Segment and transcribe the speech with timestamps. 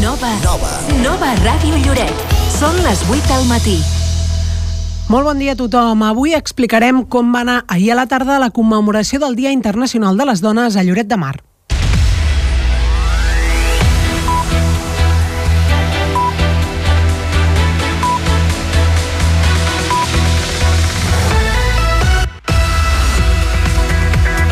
[0.00, 0.30] Nova.
[0.40, 0.70] Nova.
[1.04, 2.22] Nova Ràdio Lloret.
[2.48, 3.74] Són les 8 del matí.
[5.12, 6.06] Molt bon dia a tothom.
[6.06, 10.30] Avui explicarem com va anar ahir a la tarda la commemoració del Dia Internacional de
[10.30, 11.34] les Dones a Lloret de Mar.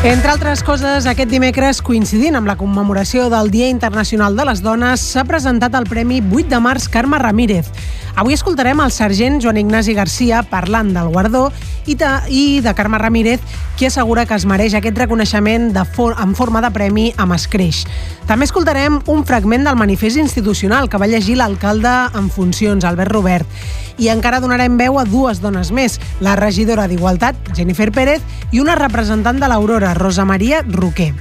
[0.08, 5.02] Entre altres coses, aquest dimecres, coincidint amb la commemoració del Dia Internacional de les Dones,
[5.04, 7.68] s'ha presentat el Premi 8 de març Carme Ramírez.
[8.16, 11.50] Avui escoltarem el sergent Joan Ignasi Garcia parlant del guardó
[11.84, 13.44] i de, i de Carme Ramírez,
[13.76, 17.82] qui assegura que es mereix aquest reconeixement de for en forma de premi amb escreix.
[18.24, 23.60] També escoltarem un fragment del manifest institucional que va llegir l'alcalde en funcions, Albert Robert.
[23.98, 28.22] I encara donarem veu a dues dones més, la regidora d'Igualtat, Jennifer Pérez,
[28.54, 31.12] i una representant de l'Aurora, Rosa Maria Roquer.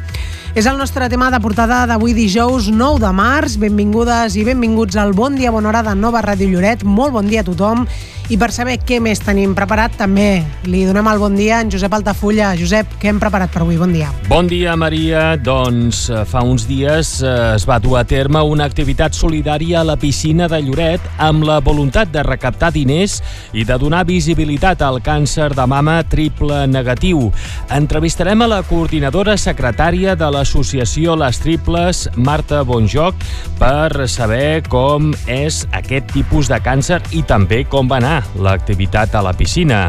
[0.58, 3.60] És el nostre tema de portada d'avui dijous 9 de març.
[3.62, 6.82] Benvingudes i benvinguts al Bon Dia Bona Hora de Nova Ràdio Lloret.
[6.82, 7.84] Molt bon dia a tothom.
[8.28, 11.70] I per saber què més tenim preparat, també li donem el bon dia a en
[11.72, 12.50] Josep Altafulla.
[12.60, 13.78] Josep, què hem preparat per avui?
[13.80, 14.10] Bon dia.
[14.28, 15.38] Bon dia, Maria.
[15.40, 19.86] Doncs eh, fa uns dies eh, es va dur a terme una activitat solidària a
[19.88, 23.22] la piscina de Lloret amb la voluntat de recaptar diners
[23.56, 27.30] i de donar visibilitat al càncer de mama triple negatiu.
[27.72, 33.24] Entrevistarem a la coordinadora secretària de l'associació Les Triples, Marta Bonjoc,
[33.56, 39.24] per saber com és aquest tipus de càncer i també com va anar l'activitat a
[39.26, 39.88] la piscina.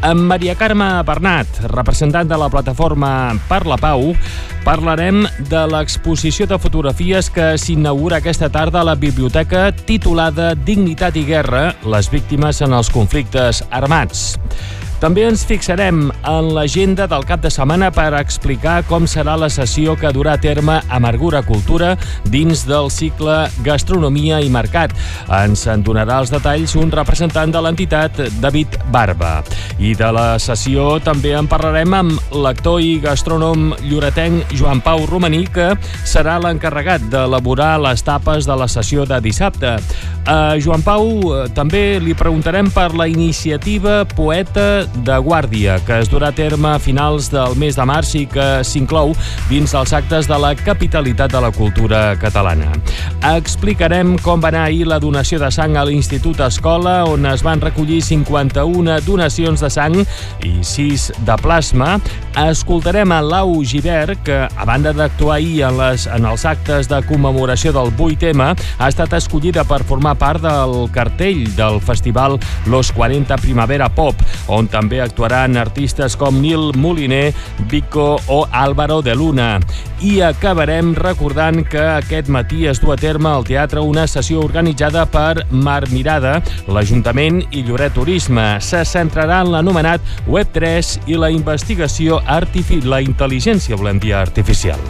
[0.00, 4.14] Amb Maria Carme Bernat, representant de la plataforma Per la Pau,
[4.64, 11.26] parlarem de l'exposició de fotografies que s'inaugura aquesta tarda a la biblioteca titulada Dignitat i
[11.28, 14.38] Guerra, les víctimes en els conflictes armats.
[15.00, 19.94] També ens fixarem en l'agenda del cap de setmana per explicar com serà la sessió
[19.96, 21.94] que durà a terme Amargura Cultura
[22.28, 24.92] dins del cicle Gastronomia i Mercat.
[25.38, 29.38] Ens en donarà els detalls un representant de l'entitat, David Barba.
[29.80, 35.46] I de la sessió també en parlarem amb l'actor i gastrònom lloretenc Joan Pau Romaní,
[35.48, 35.70] que
[36.04, 39.78] serà l'encarregat d'elaborar les tapes de la sessió de dissabte.
[40.28, 46.10] A Joan Pau eh, també li preguntarem per la iniciativa Poeta de Guàrdia, que es
[46.10, 49.14] durà a terme a finals del mes de març i que s'inclou
[49.48, 52.72] dins els actes de la capitalitat de la cultura catalana.
[53.30, 57.62] Explicarem com va anar ahir la donació de sang a l'Institut Escola, on es van
[57.62, 61.94] recollir 51 donacions de sang i 6 de plasma.
[62.48, 67.00] Escoltarem a Lau Givert, que a banda d'actuar ahir en, les, en els actes de
[67.08, 73.38] commemoració del 8M, ha estat escollida per formar part del cartell del festival Los 40
[73.40, 74.18] Primavera Pop,
[74.50, 77.34] on també actuaran artistes com Nil Moliner,
[77.68, 79.60] Vico o Álvaro de Luna.
[80.00, 85.04] I acabarem recordant que aquest matí es du a terme al teatre una sessió organitzada
[85.10, 88.60] per Mar Mirada, l'Ajuntament i Lloret Turisme.
[88.64, 94.80] Se centrarà en l'anomenat Web3 i la investigació artifi la intel·ligència, volem dir, artificial.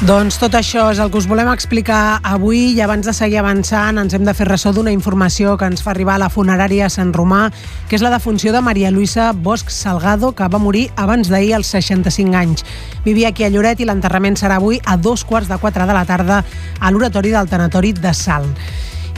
[0.00, 4.00] Doncs tot això és el que us volem explicar avui i abans de seguir avançant
[4.00, 7.12] ens hem de fer ressò d'una informació que ens fa arribar a la funerària Sant
[7.12, 7.42] Romà,
[7.84, 11.74] que és la defunció de Maria Luisa Bosch Salgado, que va morir abans d'ahir als
[11.76, 12.64] 65 anys.
[13.04, 16.06] Vivia aquí a Lloret i l'enterrament serà avui a dos quarts de quatre de la
[16.08, 16.46] tarda
[16.80, 18.56] a l'oratori del Tanatori de Salt.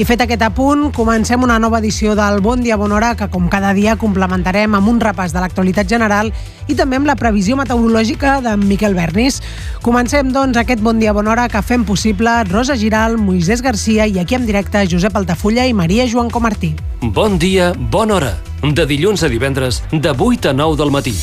[0.03, 3.45] I fet aquest apunt, comencem una nova edició del Bon Dia Bona Hora, que com
[3.47, 6.33] cada dia complementarem amb un repàs de l'actualitat general
[6.67, 9.39] i també amb la previsió meteorològica d'en Miquel Bernis.
[9.87, 14.19] Comencem, doncs, aquest Bon Dia Bona Hora que fem possible Rosa Giral, Moisès Garcia i
[14.19, 16.75] aquí en directe Josep Altafulla i Maria Joan Comartí.
[16.99, 18.37] Bon dia, bona hora.
[18.63, 21.15] De dilluns a divendres, de 8 a 9 del matí.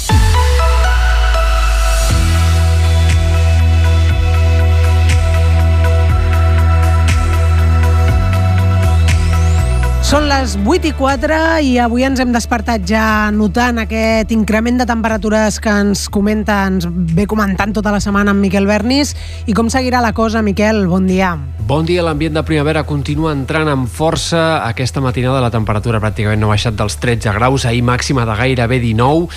[10.09, 14.87] Són les 8 i 4 i avui ens hem despertat ja notant aquest increment de
[14.89, 19.13] temperatures que ens comenta, ens ve comentant tota la setmana amb Miquel Bernis.
[19.45, 20.87] I com seguirà la cosa, Miquel?
[20.89, 21.35] Bon dia.
[21.69, 24.63] Bon dia, l'ambient de primavera continua entrant amb força.
[24.65, 28.81] Aquesta matinada la temperatura pràcticament no ha baixat dels 13 graus, ahir màxima de gairebé
[28.81, 29.29] 19,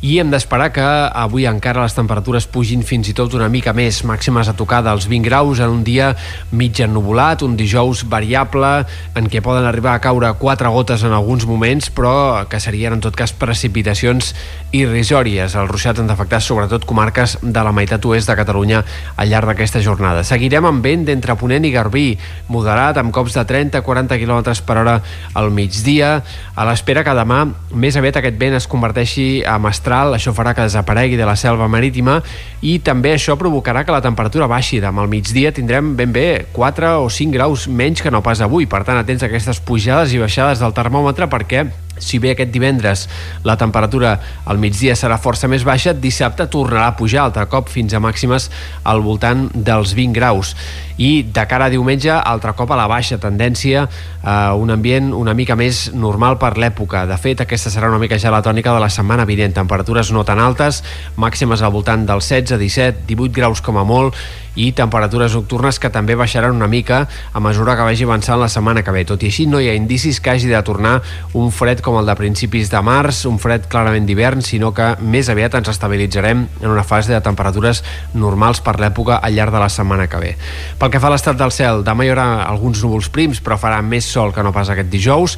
[0.00, 4.00] i hem d'esperar que avui encara les temperatures pugin fins i tot una mica més,
[4.08, 6.14] màximes a tocar dels 20 graus en un dia
[6.56, 8.70] mig ennubulat, un dijous variable,
[9.12, 13.04] en què poden arribar a caure quatre gotes en alguns moments, però que serien en
[13.04, 14.32] tot cas precipitacions
[14.72, 15.54] irrisòries.
[15.54, 18.82] Els ruixats han d'afectar sobretot comarques de la meitat oest de Catalunya
[19.16, 20.22] al llarg d'aquesta jornada.
[20.24, 22.06] Seguirem amb vent d'entre Ponent i Garbí,
[22.48, 24.96] moderat amb cops de 30-40 km per hora
[25.34, 26.12] al migdia,
[26.54, 27.42] a l'espera que demà
[27.74, 31.68] més aviat aquest vent es converteixi a mestral, això farà que desaparegui de la selva
[31.68, 32.20] marítima
[32.62, 34.80] i també això provocarà que la temperatura baixi.
[34.80, 38.70] Demà al migdia tindrem ben bé 4 o 5 graus menys que no pas avui,
[38.70, 41.66] per tant atents a aquestes pujades i baixades del termòmetre perquè
[41.98, 43.06] si bé aquest divendres
[43.44, 44.14] la temperatura
[44.46, 48.50] al migdia serà força més baixa, dissabte tornarà a pujar altre cop fins a màximes
[48.84, 50.54] al voltant dels 20 graus.
[51.00, 53.86] I de cara a diumenge, altre cop a la baixa tendència,
[54.20, 57.06] a un ambient una mica més normal per l'època.
[57.08, 59.56] De fet, aquesta serà una mica ja la tònica de la setmana vinent.
[59.56, 60.82] Temperatures no tan altes,
[61.16, 64.18] màximes al voltant dels 16, 17, 18 graus com a molt,
[64.58, 68.82] i temperatures nocturnes que també baixaran una mica a mesura que vagi avançant la setmana
[68.82, 69.04] que ve.
[69.06, 71.00] Tot i així, no hi ha indicis que hagi de tornar
[71.38, 75.30] un fred com el de principis de març, un fred clarament d'hivern, sinó que més
[75.30, 79.70] aviat ens estabilitzarem en una fase de temperatures normals per l'època al llarg de la
[79.70, 80.34] setmana que ve.
[80.78, 83.80] Pel que fa a l'estat del cel, demà hi haurà alguns núvols prims, però farà
[83.84, 85.36] més sol que no pas aquest dijous,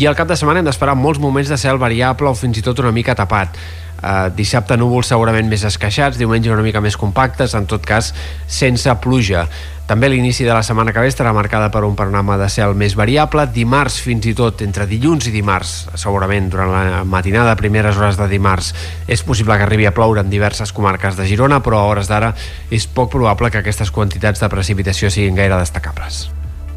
[0.00, 2.64] i al cap de setmana hem d'esperar molts moments de cel variable o fins i
[2.64, 3.58] tot una mica tapat.
[4.04, 8.10] Uh, dissabte núvols segurament més esqueixats, diumenge una mica més compactes, en tot cas
[8.46, 9.46] sense pluja.
[9.84, 12.94] També l'inici de la setmana que ve estarà marcada per un panorama de cel més
[12.96, 13.44] variable.
[13.52, 18.28] Dimarts, fins i tot, entre dilluns i dimarts, segurament durant la matinada, primeres hores de
[18.30, 18.70] dimarts,
[19.04, 22.32] és possible que arribi a ploure en diverses comarques de Girona, però a hores d'ara
[22.72, 26.30] és poc probable que aquestes quantitats de precipitació siguin gaire destacables.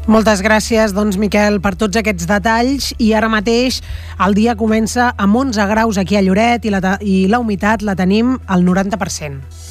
[0.08, 2.90] Moltes gràcies, doncs, Miquel, per tots aquests detalls.
[3.00, 3.80] I ara mateix
[4.24, 7.96] el dia comença amb 11 graus aquí a Lloret i la, i la humitat la
[7.96, 9.67] tenim al 90%.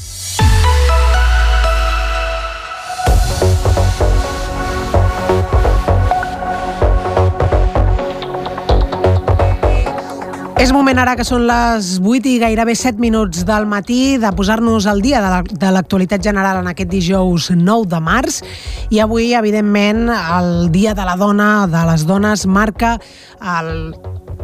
[10.57, 14.87] És moment ara que són les 8 i gairebé 7 minuts del matí de posar-nos
[14.89, 18.41] al dia de l'actualitat general en aquest dijous 9 de març
[18.89, 22.95] i avui, evidentment, el Dia de la Dona, de les Dones, marca
[23.37, 23.93] el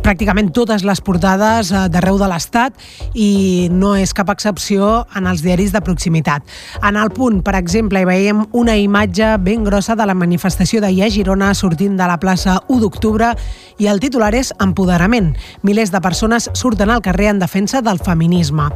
[0.04, 2.76] pràcticament totes les portades eh, d'arreu de l'Estat
[3.16, 6.44] i no és cap excepció en els diaris de proximitat.
[6.84, 11.06] En el punt, per exemple, hi veiem una imatge ben grossa de la manifestació d'ahir
[11.06, 13.32] a Girona sortint de la plaça 1 d'octubre
[13.80, 15.32] i el titular és Empoderament.
[15.64, 18.68] Milers de persones surten al carrer en defensa del feminisme.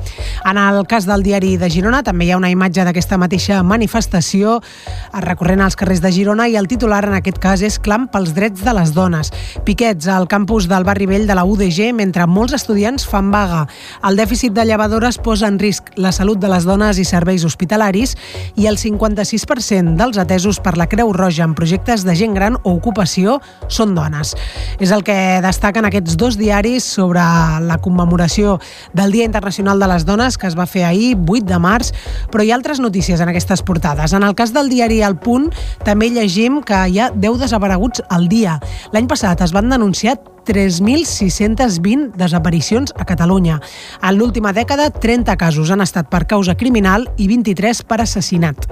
[0.48, 4.62] En el cas del diari de Girona també hi ha una imatge d'aquesta mateixa manifestació
[5.22, 8.64] recorrent als carrers de Girona i el titular en aquest cas és Clam pels drets
[8.64, 9.32] de les dones.
[9.68, 13.66] Piquets al campus del barri vell de la UDG mentre molts estudiants fan vaga.
[14.08, 18.16] El dèficit de llevadores posa en risc la salut de les dones i serveis hospitalaris
[18.56, 22.78] i el 56% dels atesos per la Creu Roja en projectes de gent gran o
[22.78, 24.36] ocupació són dones.
[24.80, 28.58] És el que destaquen aquests dos diaris sobre la commemoració
[28.94, 31.92] del Dia Internacional de les Dones que es va fer ahir, 8 de març,
[32.32, 34.14] però hi ha altres notícies en aquestes portades.
[34.14, 35.50] En el cas del diari El Punt
[35.86, 38.60] també llegim que hi ha 10 desapareguts al dia.
[38.94, 40.18] L'any passat es van denunciar
[40.48, 43.60] 3.620 desaparicions a Catalunya.
[44.02, 48.70] En l'última dècada, 30 casos han estat per causa criminal i 23 per assassinat.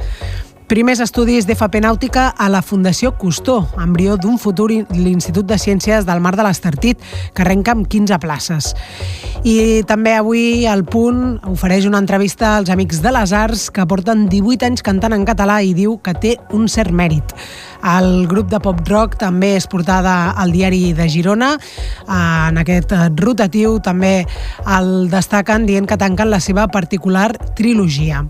[0.65, 6.23] Primers estudis d'FP Nàutica a la Fundació Custó, embrió d'un futur l'Institut de Ciències del
[6.25, 7.03] Mar de l'Estartit,
[7.37, 8.71] que arrenca amb 15 places.
[9.45, 14.23] I també avui el Punt ofereix una entrevista als amics de les arts que porten
[14.31, 17.35] 18 anys cantant en català i diu que té un cert mèrit.
[17.85, 21.51] El grup de pop-rock també és portada al diari de Girona.
[22.09, 24.15] En aquest rotatiu també
[24.65, 28.23] el destaquen dient que tanquen la seva particular trilogia.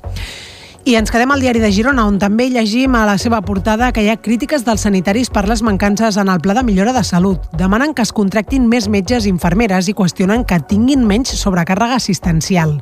[0.85, 4.03] I ens quedem al diari de Girona, on també llegim a la seva portada que
[4.05, 7.47] hi ha crítiques dels sanitaris per les mancances en el pla de millora de salut.
[7.57, 12.75] Demanen que es contractin més metges i infermeres i qüestionen que tinguin menys sobrecàrrega assistencial.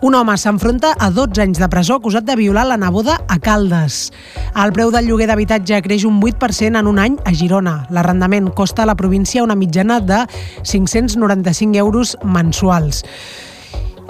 [0.00, 4.14] Un home s'enfronta a 12 anys de presó acusat de violar la neboda a Caldes.
[4.56, 7.82] El preu del lloguer d'habitatge creix un 8% en un any a Girona.
[7.92, 10.22] L'arrendament costa a la província una mitjana de
[10.64, 13.04] 595 euros mensuals.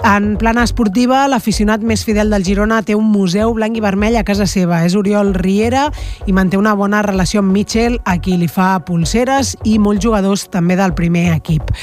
[0.05, 4.25] En plana esportiva, l'aficionat més fidel del Girona té un museu blanc i vermell a
[4.27, 4.83] casa seva.
[4.85, 5.87] És Oriol Riera
[6.25, 10.47] i manté una bona relació amb Mitchell, a qui li fa pulseres i molts jugadors
[10.53, 11.73] també del primer equip.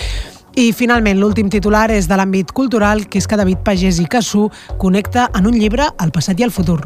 [0.54, 4.44] I finalment, l'últim titular és de l'àmbit cultural, que és que David Pagès i Cassú
[4.78, 6.78] connecta en un llibre el passat i el futur.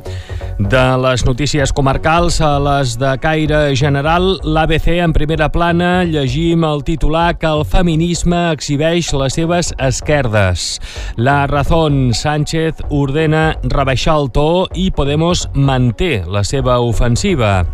[0.59, 6.81] De les notícies comarcals a les de caire general, l'ABC en primera plana llegim el
[6.83, 10.81] titular que el feminisme exhibeix les seves esquerdes.
[11.17, 17.67] La Razón Sánchez ordena rebaixar el to i Podemos manté la seva ofensiva.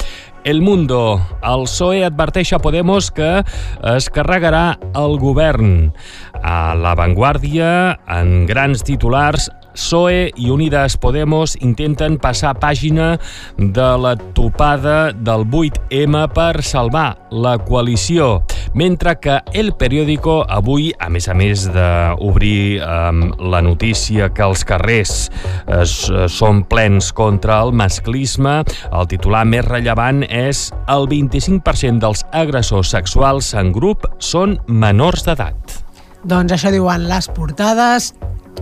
[0.45, 1.25] El Mundo.
[1.41, 3.29] El PSOE adverteix a Podemos que
[3.95, 5.95] es carregarà el govern.
[6.45, 13.15] A La Vanguardia, en grans titulars, PSOE i Unides Podemos intenten passar pàgina
[13.59, 21.11] de la topada del 8M per salvar la coalició, mentre que El Periódico avui, a
[21.11, 22.87] més a més d'obrir eh,
[23.39, 25.15] la notícia que els carrers
[25.81, 28.61] es, eh, són plens contra el masclisme,
[28.93, 35.81] el titular més rellevant és el 25% dels agressors sexuals en grup són menors d'edat.
[36.25, 38.15] Doncs això diuen les portades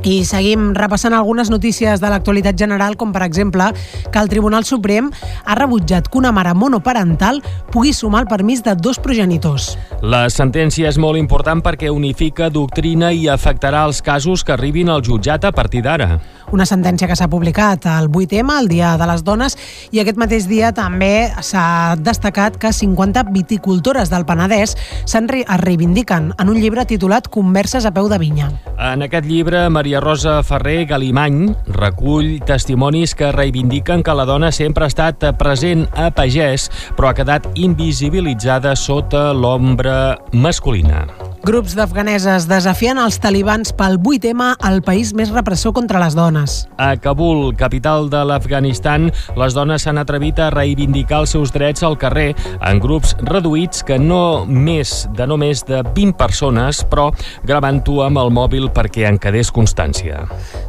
[0.02, 3.68] i seguim repassant algunes notícies de l'actualitat general, com per exemple
[4.11, 5.11] que el Tribunal Suprem
[5.44, 9.76] ha rebutjat que una mare monoparental pugui sumar el permís de dos progenitors.
[10.02, 15.04] La sentència és molt important perquè unifica doctrina i afectarà els casos que arribin al
[15.06, 16.18] jutjat a partir d'ara.
[16.52, 19.56] Una sentència que s'ha publicat al 8M, el Dia de les Dones,
[19.94, 24.75] i aquest mateix dia també s'ha destacat que 50 viticultores del Penedès
[25.06, 28.50] se'n re reivindiquen en un llibre titulat Converses a peu de vinya.
[28.76, 34.87] En aquest llibre, Maria Rosa Ferrer Galimany recull testimonis que reivindiquen que la dona sempre
[34.87, 41.07] ha estat present a pagès, però ha quedat invisibilitzada sota l'ombra masculina.
[41.42, 46.52] Grups d'afganeses desafien els talibans pel 8M al país més repressor contra les dones.
[46.78, 51.96] A Kabul, capital de l'Afganistan, les dones s'han atrevit a reivindicar els seus drets al
[51.99, 52.28] carrer
[52.61, 57.08] en grups reduïts que no més de no més de 20 persones, però
[57.42, 60.22] gravant-ho amb el mòbil perquè en quedés constància.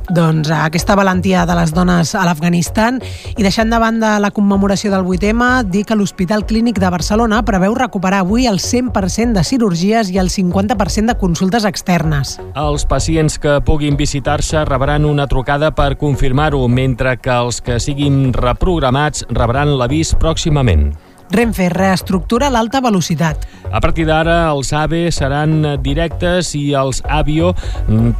[0.10, 2.98] Doncs aquesta valentia de les dones a l'Afganistan
[3.38, 7.78] i deixant de banda la commemoració del 8M, dir que l'Hospital Clínic de Barcelona preveu
[7.78, 12.40] recuperar avui el 100% de cirurgies i el 50% de consultes externes.
[12.56, 18.32] Els pacients que puguin visitar-se rebran una trucada per confirmar-ho, mentre que els que siguin
[18.34, 20.94] reprogramats rebran l'avís pròximament.
[21.34, 23.48] Renfe reestructura l'alta velocitat.
[23.74, 27.56] A partir d'ara, els AVE seran directes i els Avio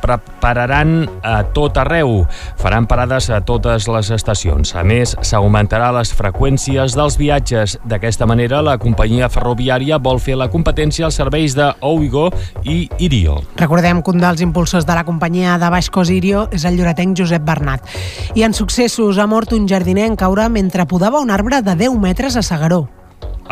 [0.02, 2.24] prepararan a tot arreu.
[2.58, 4.74] Faran parades a totes les estacions.
[4.74, 7.78] A més, s'augmentarà les freqüències dels viatges.
[7.86, 12.32] D'aquesta manera, la companyia ferroviària vol fer la competència als serveis de Ouigo
[12.66, 13.38] i Irio.
[13.62, 17.22] Recordem que un dels impulsors de la companyia de baix cost Irio és el lloretenc
[17.22, 17.86] Josep Bernat.
[18.34, 22.02] I en successos ha mort un jardiner en caure mentre podava un arbre de 10
[22.02, 22.88] metres a Sagaró.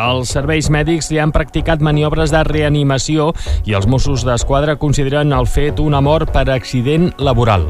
[0.00, 3.32] Els serveis mèdics li han practicat maniobres de reanimació
[3.68, 7.66] i els Mossos d'Esquadra consideren el fet una mort per accident laboral.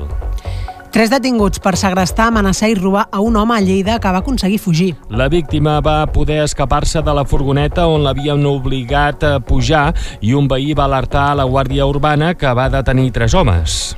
[0.93, 4.59] Tres detinguts per segrestar, amenaçar i robar a un home a Lleida que va aconseguir
[4.61, 4.91] fugir.
[5.09, 10.53] La víctima va poder escapar-se de la furgoneta on l'havien obligat a pujar i un
[10.53, 13.97] veí va alertar a la Guàrdia Urbana que va detenir tres homes.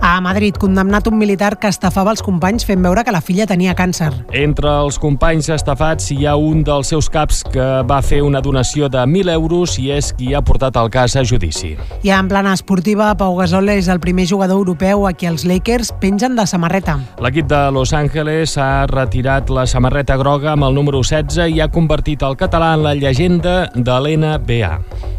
[0.00, 3.74] A Madrid, condemnat un militar que estafava els companys fent veure que la filla tenia
[3.76, 4.10] càncer.
[4.36, 8.90] Entre els companys estafats hi ha un dels seus caps que va fer una donació
[8.92, 11.74] de 1.000 euros i és qui ha portat el cas a judici.
[12.02, 15.92] I en plana esportiva, Pau Gasol és el primer jugador europeu a qui els Lakers
[16.00, 16.98] pengen de samarreta.
[17.22, 21.70] L'equip de Los Angeles ha retirat la samarreta groga amb el número 16 i ha
[21.72, 24.76] convertit el català en la llegenda de l'NBA.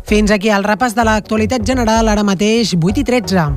[0.07, 3.48] Fins aquí el repàs de l'actualitat general, ara mateix 8 i 13.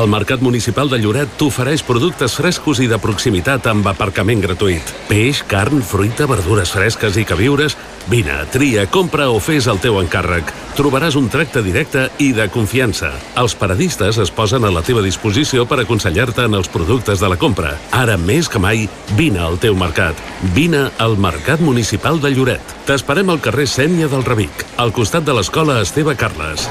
[0.00, 4.92] El Mercat Municipal de Lloret t'ofereix productes frescos i de proximitat amb aparcament gratuït.
[5.10, 7.76] Peix, carn, fruita, verdures fresques i queviures...
[8.08, 10.48] Vine, tria, compra o fes el teu encàrrec.
[10.78, 13.10] Trobaràs un tracte directe i de confiança.
[13.42, 17.36] Els paradistes es posen a la teva disposició per aconsellar-te en els productes de la
[17.36, 17.74] compra.
[17.92, 18.86] Ara més que mai,
[19.20, 20.16] vine al teu mercat.
[20.56, 22.72] Vine al Mercat Municipal de Lloret.
[22.88, 26.70] T'esperem al carrer Sènia del Rebic, al costat de l'escola Esteve Carles.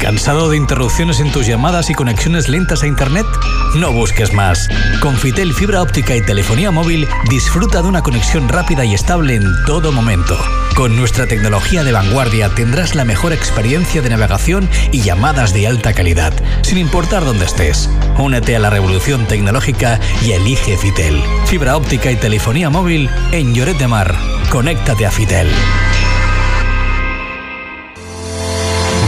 [0.00, 3.26] ¿Cansado de interrupciones en tus llamadas y conexiones lentas a Internet?
[3.76, 4.68] No busques más.
[5.00, 9.44] Con Fitel Fibra Óptica y Telefonía Móvil disfruta de una conexión rápida y estable en
[9.66, 10.38] todo momento.
[10.76, 15.92] Con nuestra tecnología de vanguardia tendrás la mejor experiencia de navegación y llamadas de alta
[15.92, 16.32] calidad,
[16.62, 17.88] sin importar dónde estés.
[18.18, 21.22] Únete a la revolución tecnológica y elige Fitel.
[21.46, 24.14] Fibra óptica y telefonía móvil en Lloret de Mar.
[24.50, 25.48] Conéctate a Fitel.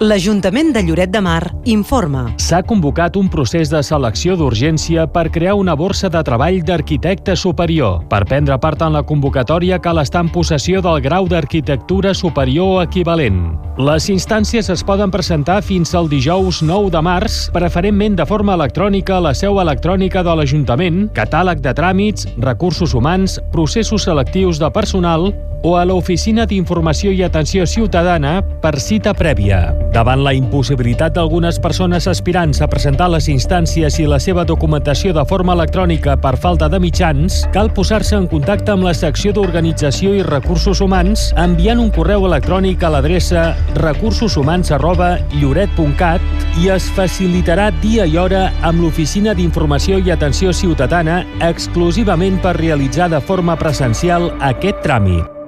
[0.00, 2.22] L'Ajuntament de Lloret de Mar informa.
[2.40, 7.98] S'ha convocat un procés de selecció d'urgència per crear una borsa de treball d'arquitecte superior.
[8.08, 13.42] Per prendre part en la convocatòria cal estar en possessió del grau d'arquitectura superior equivalent.
[13.76, 19.18] Les instàncies es poden presentar fins al dijous 9 de març, preferentment de forma electrònica
[19.18, 25.28] a la seu electrònica de l'Ajuntament, catàleg de tràmits, recursos humans, processos selectius de personal
[25.62, 29.89] o a l'Oficina d'Informació i Atenció Ciutadana per cita prèvia.
[29.90, 35.24] Davant la impossibilitat d'algunes persones aspirants a presentar les instàncies i la seva documentació de
[35.26, 40.22] forma electrònica per falta de mitjans, cal posar-se en contacte amb la secció d'Organització i
[40.22, 43.48] Recursos Humans enviant un correu electrònic a l'adreça
[43.80, 51.24] recursoshumans arroba lloret.cat i es facilitarà dia i hora amb l'Oficina d'Informació i Atenció Ciutadana
[51.50, 55.39] exclusivament per realitzar de forma presencial aquest tràmit.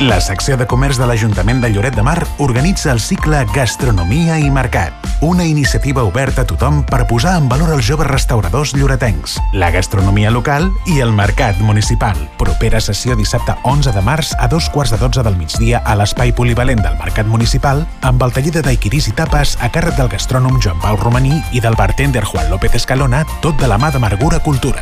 [0.00, 4.46] La secció de comerç de l'Ajuntament de Lloret de Mar organitza el cicle Gastronomia i
[4.48, 9.68] Mercat, una iniciativa oberta a tothom per posar en valor els joves restauradors lloretencs, la
[9.74, 12.16] gastronomia local i el mercat municipal.
[12.40, 16.32] Propera sessió dissabte 11 de març a dos quarts de 12 del migdia a l'espai
[16.32, 20.62] polivalent del Mercat Municipal amb el taller de daiquiris i tapes a càrrec del gastrònom
[20.64, 24.80] Joan Pau Romaní i del bartender Juan López Escalona, tot de la mà d'Amargura Cultura.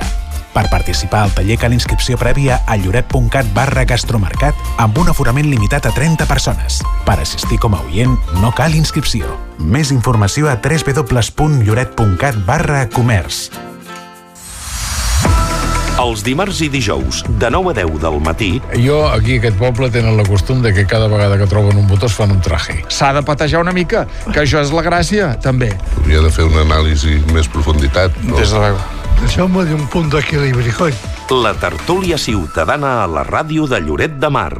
[0.59, 5.87] Per participar al taller cal inscripció prèvia a lloret.cat barra gastromercat amb un aforament limitat
[5.87, 6.81] a 30 persones.
[7.07, 9.38] Per assistir com a oient no cal inscripció.
[9.62, 13.45] Més informació a www.lloret.cat barra comerç.
[15.99, 19.88] Els dimarts i dijous, de 9 a 10 del matí, Jo, aquí a aquest poble,
[19.90, 22.85] tenen la costum de que cada vegada que troben un botó es fan un traje.
[22.87, 25.73] S'ha de patejar una mica, que això és la gràcia, també.
[25.99, 28.14] Hauria de fer una anàlisi més profunditat.
[28.23, 28.38] No?
[28.38, 28.78] Des de luego.
[29.25, 30.95] Deixeu-me dir un punt d'equilibri, coi.
[31.35, 34.55] la tertúlia ciutadana a la ràdio de Lloret de Mar.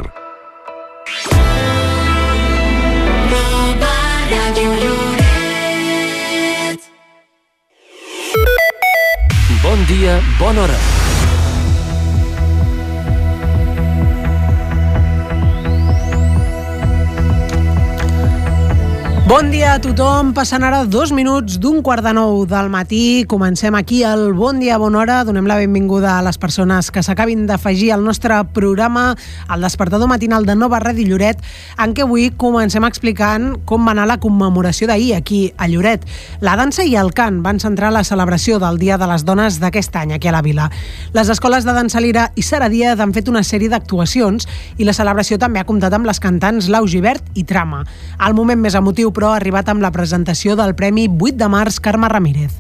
[19.29, 20.31] Bon dia a tothom.
[20.33, 23.27] Passen ara dos minuts d'un quart de nou del matí.
[23.29, 25.19] Comencem aquí el Bon Dia, Bona Hora.
[25.29, 30.47] Donem la benvinguda a les persones que s'acabin d'afegir al nostre programa, al despertador matinal
[30.49, 31.43] de Nova Ràdio Lloret,
[31.77, 36.09] en què avui comencem explicant com va anar la commemoració d'ahir aquí a Lloret.
[36.41, 40.01] La dansa i el cant van centrar la celebració del Dia de les Dones d'aquest
[40.01, 40.71] any aquí a la vila.
[41.13, 44.97] Les escoles de dansa lira i Sara Díaz han fet una sèrie d'actuacions i la
[44.97, 47.85] celebració també ha comptat amb les cantants Lau Givert i Trama.
[48.25, 51.81] El moment més emotiu, però, ha arribat amb la presentació del Premi 8 de març
[51.83, 52.53] Carme Ramírez.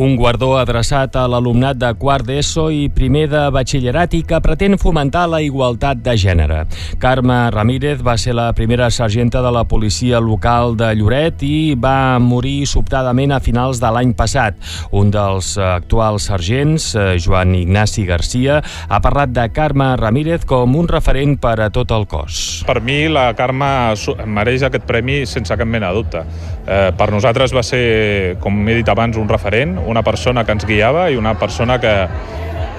[0.00, 4.78] Un guardó adreçat a l'alumnat de quart d'ESO i primer de batxillerat i que pretén
[4.80, 6.62] fomentar la igualtat de gènere.
[7.02, 12.16] Carme Ramírez va ser la primera sergenta de la policia local de Lloret i va
[12.16, 14.56] morir sobtadament a finals de l'any passat.
[14.96, 20.88] Un dels actuals sergents, eh, Joan Ignasi Garcia, ha parlat de Carme Ramírez com un
[20.88, 22.62] referent per a tot el cos.
[22.64, 23.92] Per mi la Carme
[24.24, 26.24] mereix aquest premi sense cap mena de dubte.
[26.64, 30.66] Eh, per nosaltres va ser, com he dit abans, un referent, una persona que ens
[30.68, 31.94] guiava i una persona que,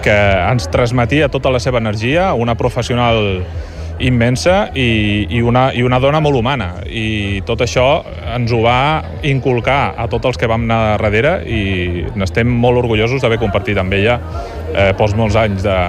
[0.06, 0.16] que
[0.48, 3.44] ens transmetia tota la seva energia, una professional
[4.02, 7.86] immensa i, i, una, i una dona molt humana i tot això
[8.34, 11.62] ens ho va inculcar a tots els que vam anar darrere i
[12.18, 14.18] n'estem molt orgullosos d'haver compartit amb ella
[14.74, 15.80] eh, pels molts anys de,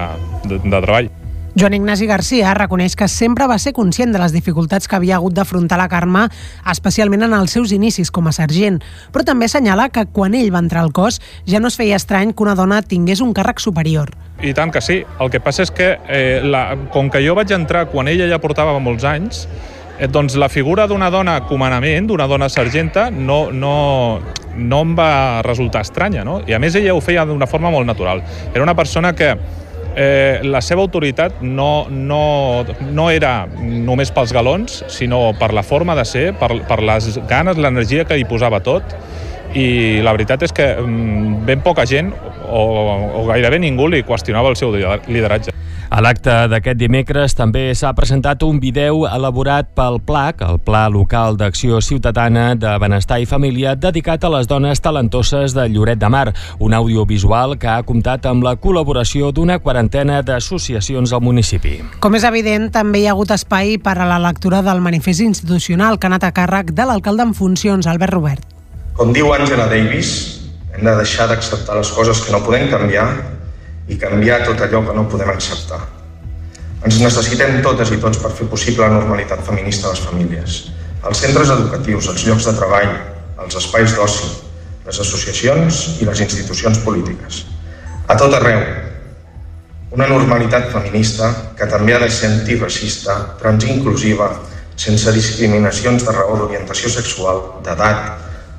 [0.45, 1.13] de, de treball.
[1.55, 5.35] Joan Ignasi Garcia reconeix que sempre va ser conscient de les dificultats que havia hagut
[5.37, 6.23] d'afrontar la Carme,
[6.71, 8.79] especialment en els seus inicis com a sergent,
[9.13, 12.33] però també assenyala que quan ell va entrar al cos ja no es feia estrany
[12.33, 14.09] que una dona tingués un càrrec superior.
[14.41, 15.03] I tant que sí.
[15.21, 18.41] El que passa és que, eh, la, com que jo vaig entrar quan ella ja
[18.41, 19.45] portava molts anys,
[19.99, 24.19] eh, doncs la figura d'una dona comanament, d'una dona sergenta, no, no,
[24.57, 26.41] no em va resultar estranya, no?
[26.49, 28.23] I a més ella ho feia d'una forma molt natural.
[28.55, 29.35] Era una persona que
[29.95, 35.95] eh, la seva autoritat no, no, no era només pels galons, sinó per la forma
[35.95, 38.95] de ser, per, per les ganes, l'energia que hi posava tot,
[39.53, 42.09] i la veritat és que mm, ben poca gent
[42.49, 42.63] o,
[43.21, 45.53] o gairebé ningú li qüestionava el seu lideratge.
[45.93, 51.35] A l'acte d'aquest dimecres també s'ha presentat un vídeo elaborat pel PLAC, el Pla Local
[51.37, 56.31] d'Acció Ciutadana de Benestar i Família, dedicat a les dones talentoses de Lloret de Mar,
[56.57, 61.75] un audiovisual que ha comptat amb la col·laboració d'una quarantena d'associacions al municipi.
[62.01, 65.99] Com és evident, també hi ha hagut espai per a la lectura del manifest institucional
[65.99, 68.49] que ha anat a càrrec de l'alcalde en funcions, Albert Robert.
[68.97, 70.17] Com diu Angela Davis,
[70.73, 73.42] hem de deixar d'acceptar les coses que no podem canviar
[73.93, 75.81] i canviar tot allò que no podem acceptar.
[76.83, 80.55] Ens necessitem totes i tots per fer possible la normalitat feminista a les famílies.
[81.07, 82.89] Els centres educatius, els llocs de treball,
[83.43, 84.31] els espais d'oci,
[84.87, 87.43] les associacions i les institucions polítiques.
[88.07, 88.63] A tot arreu.
[89.93, 94.31] Una normalitat feminista que també ha de ser antiracista, transinclusiva,
[94.75, 98.09] sense discriminacions de raó d'orientació sexual, d'edat,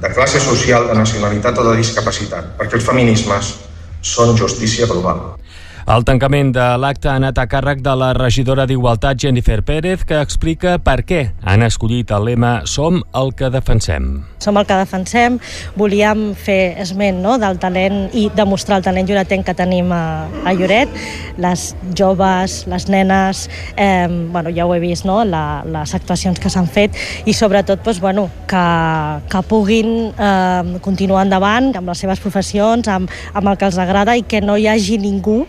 [0.00, 3.54] de classe social, de nacionalitat o de discapacitat, perquè els feminismes
[4.04, 5.43] són justícia global.
[5.84, 10.16] El tancament de l'acte ha anat a càrrec de la regidora d'Igualtat Jennifer Pérez, que
[10.16, 14.22] explica per què han escollit el lema Som el que defensem.
[14.40, 15.36] Som el que defensem,
[15.76, 20.54] volíem fer esment no, del talent i demostrar el talent lloretenc que tenim a, a
[20.56, 20.88] Lloret,
[21.36, 23.44] les joves, les nenes,
[23.76, 26.96] eh, bueno, ja ho he vist, no, la, les actuacions que s'han fet
[27.28, 28.64] i sobretot doncs, bueno, que,
[29.28, 34.16] que puguin eh, continuar endavant amb les seves professions, amb, amb el que els agrada
[34.16, 35.42] i que no hi hagi ningú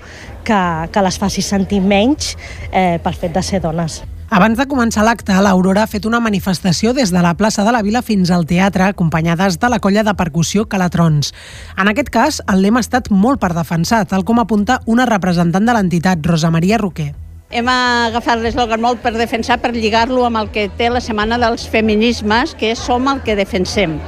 [0.45, 2.35] que, que les faci sentir menys
[2.71, 4.03] eh, pel fet de ser dones.
[4.33, 7.83] Abans de començar l'acte, l'Aurora ha fet una manifestació des de la plaça de la
[7.85, 11.29] Vila fins al teatre, acompanyades de la colla de percussió Calatrons.
[11.77, 15.69] En aquest cas, el lema ha estat molt per defensar, tal com apunta una representant
[15.69, 17.13] de l'entitat, Rosa Maria Roquer.
[17.53, 21.69] Hem agafat l'eslògan molt per defensar, per lligar-lo amb el que té la Setmana dels
[21.69, 23.99] Feminismes, que és Som el que defensem.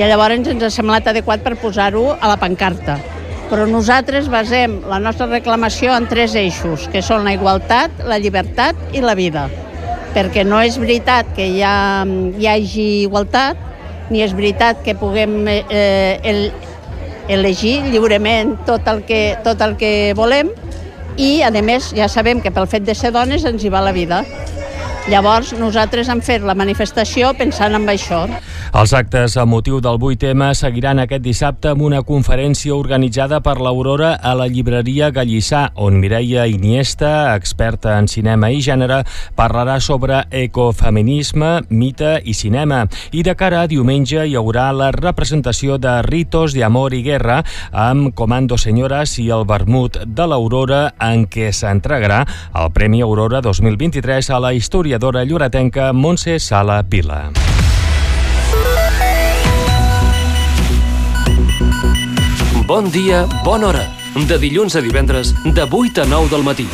[0.00, 2.96] I llavors ens ha semblat adequat per posar-ho a la pancarta
[3.50, 8.94] però nosaltres basem la nostra reclamació en tres eixos, que són la igualtat, la llibertat
[8.94, 9.48] i la vida.
[10.14, 13.58] Perquè no és veritat que hi, ha, hi hagi igualtat,
[14.10, 16.48] ni és veritat que puguem eh, el,
[17.30, 20.50] elegir lliurement tot el, que, tot el que volem
[21.18, 23.94] i, a més, ja sabem que pel fet de ser dones ens hi va la
[23.94, 24.22] vida.
[25.08, 28.26] Llavors, nosaltres hem fet la manifestació pensant en això.
[28.76, 34.12] Els actes a motiu del 8M seguiran aquest dissabte amb una conferència organitzada per l'Aurora
[34.22, 39.00] a la llibreria Gallissà, on Mireia Iniesta, experta en cinema i gènere,
[39.34, 42.84] parlarà sobre ecofeminisme, mite i cinema.
[43.10, 47.40] I de cara a diumenge hi haurà la representació de Ritos de Amor i Guerra
[47.72, 52.22] amb Comando Senyores i el vermut de l'Aurora en què s'entregarà
[52.60, 54.54] el Premi Aurora 2023 a la
[54.90, 57.30] historiadora lloretenca Montse Sala Vila.
[62.66, 63.86] Bon dia, bona hora.
[64.26, 66.66] De dilluns a divendres, de 8 a 9 del matí.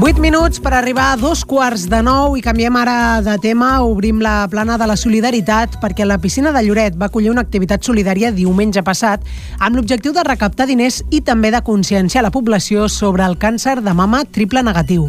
[0.00, 3.84] 8 minuts per arribar a dos quarts de nou i canviem ara de tema.
[3.86, 7.86] Obrim la plana de la solidaritat perquè la piscina de Lloret va acollir una activitat
[7.86, 9.22] solidària diumenge passat
[9.60, 13.94] amb l'objectiu de recaptar diners i també de conscienciar la població sobre el càncer de
[13.94, 15.06] mama triple negatiu.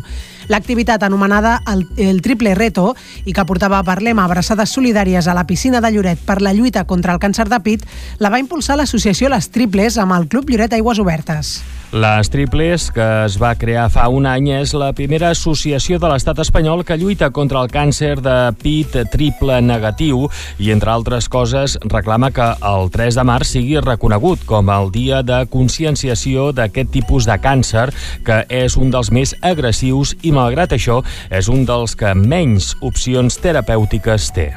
[0.50, 2.94] L'activitat anomenada el, el Triple Reto
[3.26, 6.86] i que portava per lema abraçades solidàries a la piscina de Lloret per la lluita
[6.90, 7.86] contra el càncer de pit
[8.20, 11.62] la va impulsar l'associació Les Triples amb el Club Lloret Aigües Obertes.
[11.94, 16.40] Les Triples, que es va crear fa un any, és la primera associació de l'estat
[16.42, 20.24] espanyol que lluita contra el càncer de pit triple negatiu
[20.58, 25.22] i, entre altres coses, reclama que el 3 de març sigui reconegut com el dia
[25.22, 27.92] de conscienciació d'aquest tipus de càncer,
[28.26, 31.00] que és un dels més agressius i, malgrat això,
[31.32, 34.50] és un dels que menys opcions terapèutiques té.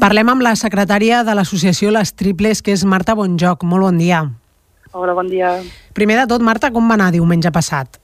[0.00, 3.66] Parlem amb la secretària de l'associació Les Triples, que és Marta Bonjoc.
[3.68, 4.22] Molt bon dia.
[4.92, 5.58] Hola, bon dia.
[5.94, 8.00] Primer de tot, Marta, com va anar diumenge passat?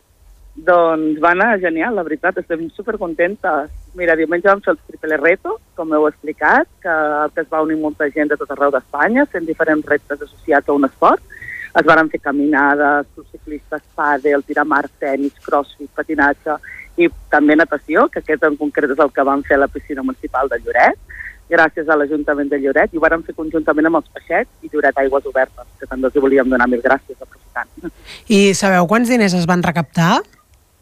[0.56, 3.72] Doncs va anar genial, la veritat, estem supercontentes.
[3.96, 6.94] Mira, diumenge vam fer el Triple Reto, com heu explicat, que,
[7.34, 10.76] que es va unir molta gent de tot arreu d'Espanya, fent diferents reptes associats a
[10.76, 11.35] un esport.
[11.76, 16.56] Es van fer caminades, ciclistes, pàdel, tirar mar, tenis, crossfit, patinatge
[16.96, 20.04] i també natació, que aquest en concret és el que vam fer a la piscina
[20.06, 21.02] municipal de Lloret
[21.50, 24.96] gràcies a l'Ajuntament de Lloret i ho vàrem fer conjuntament amb els peixets i Lloret
[25.02, 27.92] Aigües Obertes, que també els volíem donar mil gràcies aprofitant.
[28.26, 30.22] I sabeu quants diners es van recaptar?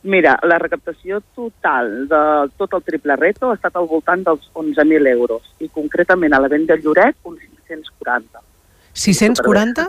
[0.05, 2.23] Mira, la recaptació total de
[2.61, 6.51] tot el triple reto ha estat al voltant dels 11.000 euros i concretament a la
[6.53, 8.45] venda de Lloret uns 640.
[8.93, 9.89] 640?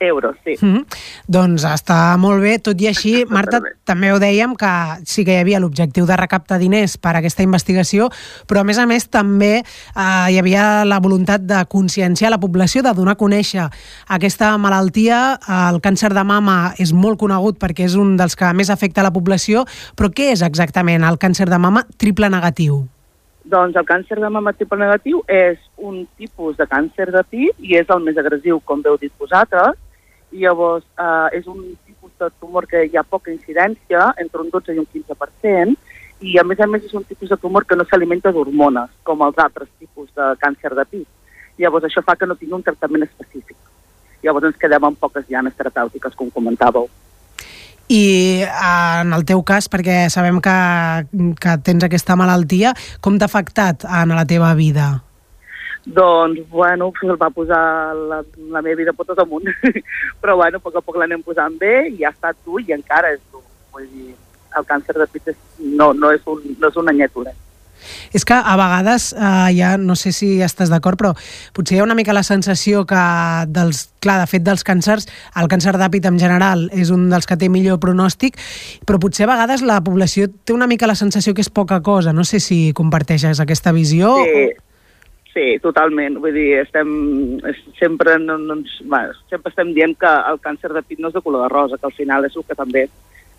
[0.00, 0.56] Euros, sí.
[0.60, 0.84] Mm -hmm.
[1.26, 4.72] Doncs està molt bé, tot i així, Marta, també ho dèiem que
[5.04, 8.08] sí que hi havia l'objectiu de recaptar diners per a aquesta investigació,
[8.46, 12.82] però a més a més també eh, hi havia la voluntat de conscienciar la població,
[12.82, 13.68] de donar a conèixer
[14.08, 15.38] aquesta malaltia.
[15.70, 19.12] El càncer de mama és molt conegut perquè és un dels que més afecta la
[19.12, 19.64] població,
[19.96, 22.86] però què és exactament el càncer de mama triple negatiu?
[23.50, 27.78] Doncs el càncer de mama triple negatiu és un tipus de càncer de pit i
[27.80, 29.78] és el més agressiu, com veu dit vosaltres,
[30.32, 34.74] llavors eh, és un tipus de tumor que hi ha poca incidència, entre un 12
[34.74, 35.76] i un 15%,
[36.20, 39.22] i a més a més és un tipus de tumor que no s'alimenta d'hormones, com
[39.24, 41.08] els altres tipus de càncer de pit.
[41.60, 43.56] Llavors això fa que no tingui un tractament específic.
[44.24, 46.88] Llavors ens quedem amb poques llanes terapèutiques, com comentàveu.
[47.90, 50.56] I en el teu cas, perquè sabem que,
[51.42, 54.92] que tens aquesta malaltia, com t'ha afectat en la teva vida?
[55.84, 59.48] Doncs, bueno, el va posar la, la meva vida potes amunt.
[60.20, 63.14] Però, bueno, a poc a poc l'anem posant bé i ha estat dur i encara
[63.14, 63.44] és dur.
[63.72, 64.14] Vull dir,
[64.58, 67.38] el càncer de pit és, no, no, és un, no és un anyet dolent.
[68.12, 71.14] És que a vegades, eh, ja no sé si estàs d'acord, però
[71.56, 73.02] potser hi ha una mica la sensació que,
[73.48, 75.08] dels, clar, de fet dels càncers,
[75.40, 78.36] el càncer d'àpid en general és un dels que té millor pronòstic,
[78.86, 82.12] però potser a vegades la població té una mica la sensació que és poca cosa.
[82.12, 84.16] No sé si comparteixes aquesta visió.
[84.24, 84.50] Sí,
[85.34, 86.18] sí totalment.
[86.22, 86.90] Vull dir, estem
[87.78, 91.22] sempre, no, no, bueno, sempre estem dient que el càncer de pit no és de
[91.24, 92.88] color de rosa, que al final és el que també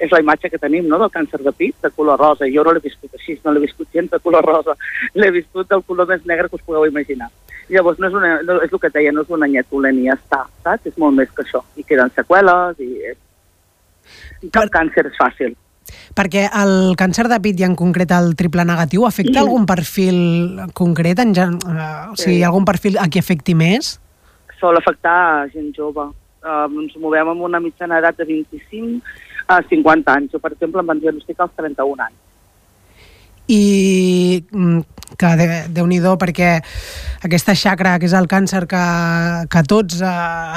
[0.01, 2.49] és la imatge que tenim no, del càncer de pit, de color rosa.
[2.49, 4.73] Jo no l'he viscut així, no l'he viscut gens de color rosa.
[5.19, 7.30] L'he viscut del color més negre que us podeu imaginar.
[7.69, 9.99] Llavors, no és, una, no, és el que et deia, no és un anyet dolent
[10.01, 10.89] i ja està, saps?
[10.89, 11.62] És molt més que això.
[11.77, 12.91] I queden seqüeles i...
[14.41, 15.54] I cap càncer és fàcil.
[16.15, 19.41] Perquè el càncer de pit i en concret el triple negatiu afecta sí.
[19.41, 20.17] algun perfil
[20.78, 21.20] concret?
[21.24, 21.58] En, gen...
[21.65, 22.48] uh, o sigui, sí.
[22.48, 23.96] algun perfil a qui afecti més?
[24.60, 26.10] Sol afectar a gent jove.
[26.41, 29.02] Uh, ens movem amb una mitjana edat de 25
[29.52, 30.36] a 50 anys.
[30.36, 32.20] Jo, per exemple, em van diagnosticar als 31 anys.
[33.52, 34.44] I
[35.17, 36.62] que de, déu nhi perquè
[37.24, 38.84] aquesta xacra, que és el càncer que,
[39.52, 40.08] que tots eh,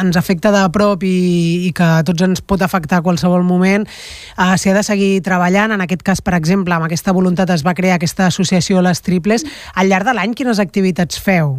[0.00, 3.84] ens afecta de prop i, i que a tots ens pot afectar a qualsevol moment,
[3.84, 5.74] eh, s'hi ha de seguir treballant.
[5.74, 9.44] En aquest cas, per exemple, amb aquesta voluntat es va crear aquesta associació Les Triples.
[9.74, 11.58] Al llarg de l'any, quines activitats feu?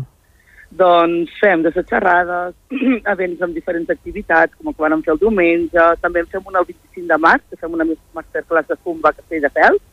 [0.75, 2.55] Doncs fem des de xerrades,
[3.13, 6.63] events amb diferents activitats, com el que vam fer el diumenge, també en fem una
[6.63, 9.84] el 25 de març, que fem una masterclass de Zumba a Castelldefels,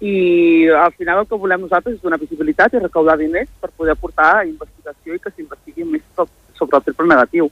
[0.00, 3.96] i al final el que volem nosaltres és donar visibilitat i recaudar diners per poder
[4.00, 6.04] portar investigació i que s'investigui més
[6.56, 7.50] sobre el triple negatiu.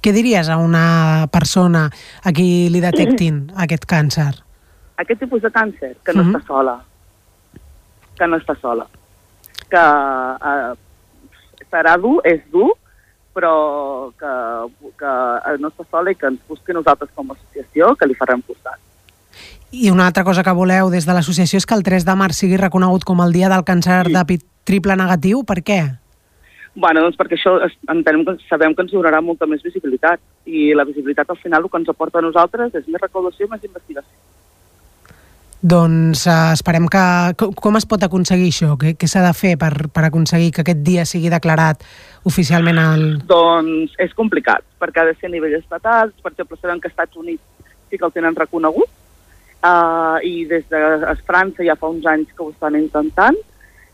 [0.00, 1.88] Què diries a una persona
[2.22, 4.30] a qui li detectin aquest càncer?
[5.02, 6.38] Aquest tipus de càncer, que no uh -huh.
[6.38, 6.76] està sola.
[8.18, 8.86] Que no està sola.
[9.70, 9.84] Que
[10.50, 10.72] eh,
[11.70, 12.70] serà dur, és dur,
[13.34, 14.32] però que,
[14.98, 15.12] que
[15.58, 18.78] no està sola i que ens busqui nosaltres com a associació, que li farem costat.
[19.70, 22.42] I una altra cosa que voleu des de l'associació és que el 3 de març
[22.42, 24.14] sigui reconegut com el dia del càncer sí.
[24.16, 25.44] de pit triple negatiu.
[25.46, 25.80] Per què?
[26.74, 27.56] Bueno, doncs perquè això
[27.90, 31.70] entenem que sabem que ens donarà molta més visibilitat i la visibilitat al final el
[31.70, 34.14] que ens aporta a nosaltres és més recaudació i més investigació.
[35.60, 37.02] Doncs uh, esperem que...
[37.36, 38.76] Com es pot aconseguir això?
[38.80, 41.84] Què, què s'ha de fer per, per aconseguir que aquest dia sigui declarat
[42.28, 43.04] oficialment al...
[43.28, 46.14] Doncs és complicat, perquè ha de ser a nivell estatal.
[46.22, 48.88] Per exemple, sabem que als Estats Units sí que el tenen reconegut,
[49.64, 50.82] uh, i des de
[51.26, 53.38] França ja fa uns anys que ho estan intentant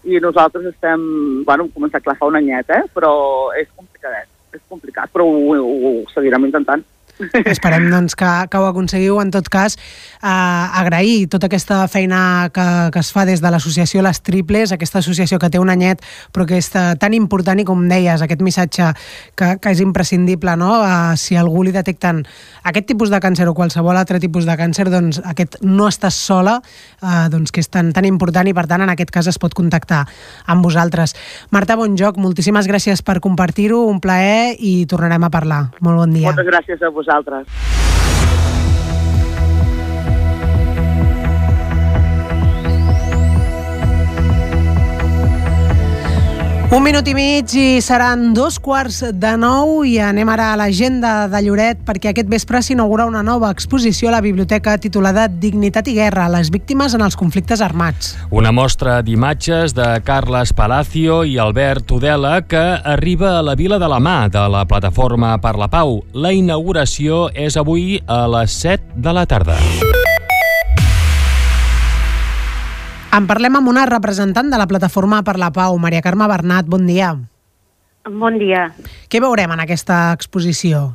[0.06, 1.00] i nosaltres estem,
[1.46, 2.84] bueno, començat clar fa un anyet, eh?
[2.94, 3.12] però
[3.58, 6.84] és complicadet, és complicat, però ho, ho, ho seguirem intentant.
[7.46, 9.16] Esperem doncs, que, que ho aconseguiu.
[9.22, 9.76] En tot cas,
[10.20, 15.00] eh, agrair tota aquesta feina que, que es fa des de l'associació Les Triples, aquesta
[15.00, 18.90] associació que té un anyet, però que és tan important i, com deies, aquest missatge
[19.34, 20.74] que, que és imprescindible, no?
[20.84, 22.22] Eh, si algú li detecten
[22.68, 26.58] aquest tipus de càncer o qualsevol altre tipus de càncer, doncs aquest no estàs sola,
[27.00, 29.56] eh, doncs que és tan, tan important i, per tant, en aquest cas es pot
[29.56, 30.04] contactar
[30.52, 31.16] amb vosaltres.
[31.50, 35.62] Marta Bonjoc, moltíssimes gràcies per compartir-ho, un plaer i tornarem a parlar.
[35.80, 36.28] Molt bon dia.
[36.28, 37.46] Moltes gràcies a vosaltres vosaltres.
[46.66, 51.28] Un minut i mig i seran dos quarts de nou i anem ara a l'agenda
[51.30, 55.94] de Lloret perquè aquest vespre s'inaugura una nova exposició a la biblioteca titulada Dignitat i
[55.94, 58.16] Guerra, les víctimes en els conflictes armats.
[58.34, 63.92] Una mostra d'imatges de Carles Palacio i Albert Tudela que arriba a la Vila de
[63.92, 66.00] la Mà de la Plataforma per la Pau.
[66.18, 69.62] La inauguració és avui a les 7 de la tarda.
[73.16, 76.66] En parlem amb una representant de la Plataforma per la Pau, Maria Carme Bernat.
[76.68, 77.14] Bon dia.
[78.04, 78.66] Bon dia.
[79.08, 80.90] Què veurem en aquesta exposició?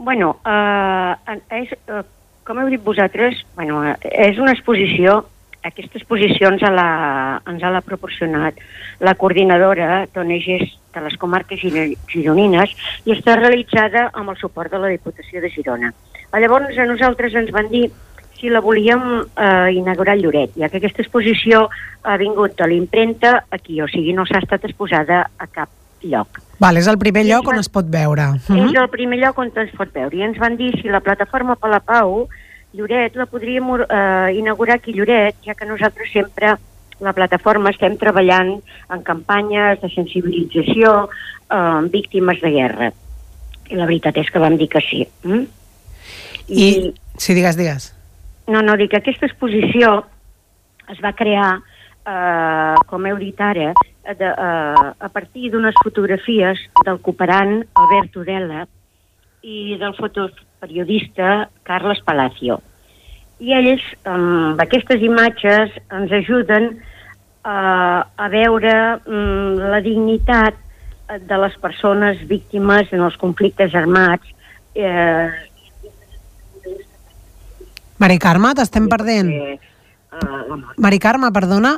[0.00, 1.12] bueno, uh,
[1.52, 2.00] és, uh,
[2.48, 5.18] com heu dit vosaltres, bueno, és una exposició
[5.60, 8.56] aquesta exposició ens l'ha ens l'ha proporcionat
[9.04, 12.72] la coordinadora d'ONGs de les comarques gironines
[13.04, 15.92] i està realitzada amb el suport de la Diputació de Girona.
[16.32, 17.90] Llavors a nosaltres ens van dir
[18.40, 21.68] si la volíem eh, inaugurar a Lloret, ja que aquesta exposició
[22.02, 25.68] ha vingut de l'impremta aquí, o sigui, no s'ha estat exposada a cap
[26.02, 26.40] lloc.
[26.60, 28.30] Val, és el primer lloc on es pot veure.
[28.32, 28.64] Uh -huh.
[28.66, 30.16] És el primer lloc on es pot veure.
[30.16, 32.28] I ens van dir si la plataforma per la Pau
[32.72, 36.54] Lloret la podríem eh, inaugurar aquí a Lloret, ja que nosaltres sempre,
[37.00, 42.92] la plataforma, estem treballant en campanyes de sensibilització eh, amb víctimes de guerra.
[43.70, 45.06] I la veritat és que vam dir que sí.
[45.24, 45.46] Mm?
[46.48, 46.94] I, I...
[47.16, 47.99] Sí, digues, digues.
[48.50, 49.92] No, no, dic que aquesta exposició
[50.90, 51.60] es va crear,
[52.02, 53.70] eh, com heu dit ara,
[54.18, 58.64] de, eh, a partir d'unes fotografies del cooperant Albert Tudela
[59.42, 60.28] i del foto,
[60.60, 62.58] periodista Carles Palacio.
[63.38, 68.74] I ells, amb aquestes imatges, ens ajuden uh, a veure
[69.08, 70.58] um, la dignitat
[71.24, 74.28] de les persones víctimes en els conflictes armats.
[74.74, 75.48] Eh...
[78.00, 79.28] Mari Carme, t'estem perdent.
[80.10, 81.76] Uh, Mari Carme, perdona,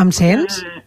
[0.00, 0.58] em sents?
[0.62, 0.82] Uh,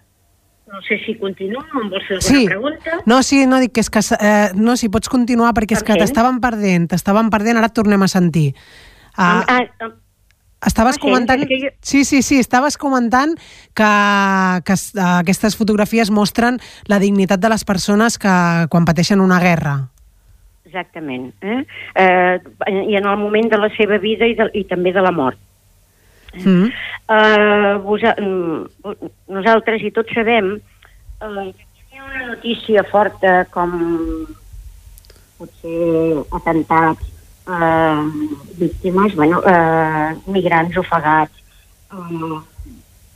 [0.67, 2.45] no sé si continuo, em vols fer alguna sí.
[2.45, 2.97] pregunta?
[3.07, 4.03] No, sí, no, dic que és que...
[4.19, 8.03] Eh, no, si pots continuar, perquè és que t'estàvem perdent, t'estàvem perdent, ara et tornem
[8.03, 8.51] a sentir.
[9.15, 9.89] Ah, ah, ah,
[10.67, 11.47] estaves comentant...
[11.47, 11.71] Jo...
[11.79, 13.37] Sí, sí, sí, estaves comentant
[13.73, 13.91] que,
[14.67, 16.59] que aquestes fotografies mostren
[16.91, 18.35] la dignitat de les persones que
[18.69, 19.79] quan pateixen una guerra.
[20.67, 21.31] Exactament.
[21.41, 21.63] Eh?
[21.95, 22.39] Eh,
[22.91, 25.39] I en el moment de la seva vida i, de, i també de la mort.
[26.37, 26.67] Mm.
[27.07, 28.97] Uh, vos, uh,
[29.31, 30.57] nosaltres i tots sabem
[31.17, 33.71] que hi ha una notícia forta com
[35.39, 37.07] potser atentats,
[37.47, 38.03] uh,
[38.59, 41.41] víctimes, bueno, uh, migrants ofegats,
[41.95, 42.37] uh,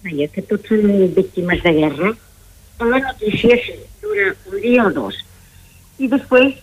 [0.08, 2.16] veia que tots són víctimes de guerra.
[2.82, 5.20] La notícia sí, dura un dia o dos.
[6.02, 6.56] I després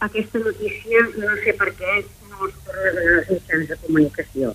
[0.00, 1.94] aquesta notícia, no sé per què,
[2.30, 4.52] no es torna a donar als mitjans de comunicació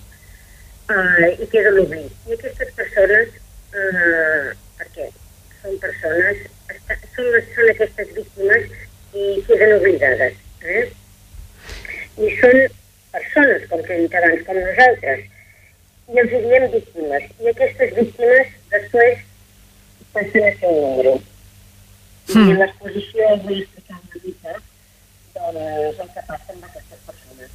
[0.92, 2.12] eh, i queda l'oblit.
[2.28, 3.34] I aquestes persones,
[3.74, 5.08] eh, per què?
[5.62, 6.46] Són persones,
[7.16, 8.70] són, són aquestes víctimes
[9.18, 10.38] i queden oblidades.
[10.62, 10.86] Eh?
[12.22, 12.62] I són
[13.12, 15.28] persones, com que he dit abans, com nosaltres,
[16.12, 17.30] i els diem víctimes.
[17.42, 19.22] I aquestes víctimes després
[20.12, 21.14] passen a ser un número.
[21.18, 22.32] Mm.
[22.32, 22.50] I hmm.
[22.52, 24.60] en l'exposició vull explicar una mica
[25.50, 27.50] doncs, el que passa amb aquestes persones.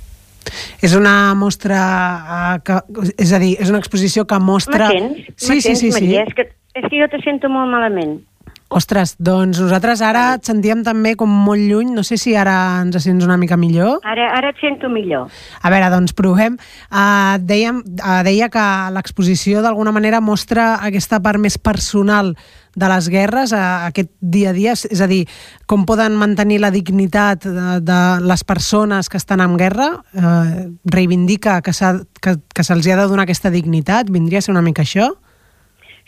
[0.83, 1.81] És una mostra,
[2.21, 2.79] uh, que,
[3.17, 4.89] és a dir, és una exposició que mostra...
[4.91, 5.29] M'atens?
[5.35, 6.09] Sí, sí, sí, sí.
[6.15, 8.19] És que, és que jo te sento molt malament.
[8.67, 11.93] Ostres, doncs nosaltres ara et sentíem també com molt lluny.
[11.95, 14.01] No sé si ara ens sents una mica millor.
[14.03, 15.31] Ara, ara et sento millor.
[15.63, 16.57] A veure, doncs provem.
[16.91, 22.35] Uh, dèiem, uh, deia que l'exposició d'alguna manera mostra aquesta part més personal
[22.77, 25.23] de les guerres a aquest dia a dia, és a dir,
[25.65, 31.59] com poden mantenir la dignitat de, de les persones que estan en guerra, eh, reivindica
[31.65, 31.73] que,
[32.21, 35.09] que, que se'ls ha de donar aquesta dignitat, vindria a ser una mica això?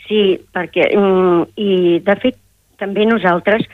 [0.06, 2.38] Sí, perquè, mm, i de fet,
[2.78, 3.66] també nosaltres,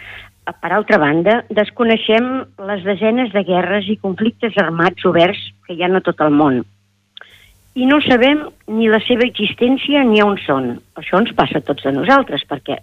[0.47, 2.31] per altra banda, desconeixem
[2.69, 6.65] les desenes de guerres i conflictes armats oberts que hi ha a tot el món
[7.77, 8.41] i no sabem
[8.73, 10.71] ni la seva existència ni on són.
[10.97, 12.79] Això ens passa a tots de nosaltres, perquè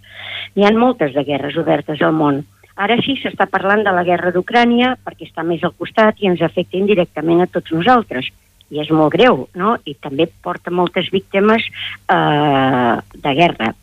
[0.54, 2.44] hi ha moltes de guerres obertes al món.
[2.78, 6.42] Ara sí s'està parlant de la guerra d'Ucrània perquè està més al costat i ens
[6.42, 8.30] afecta indirectament a tots nosaltres.
[8.70, 9.76] I és molt greu, no?
[9.84, 12.94] I també porta moltes víctimes eh,
[13.26, 13.74] de guerra,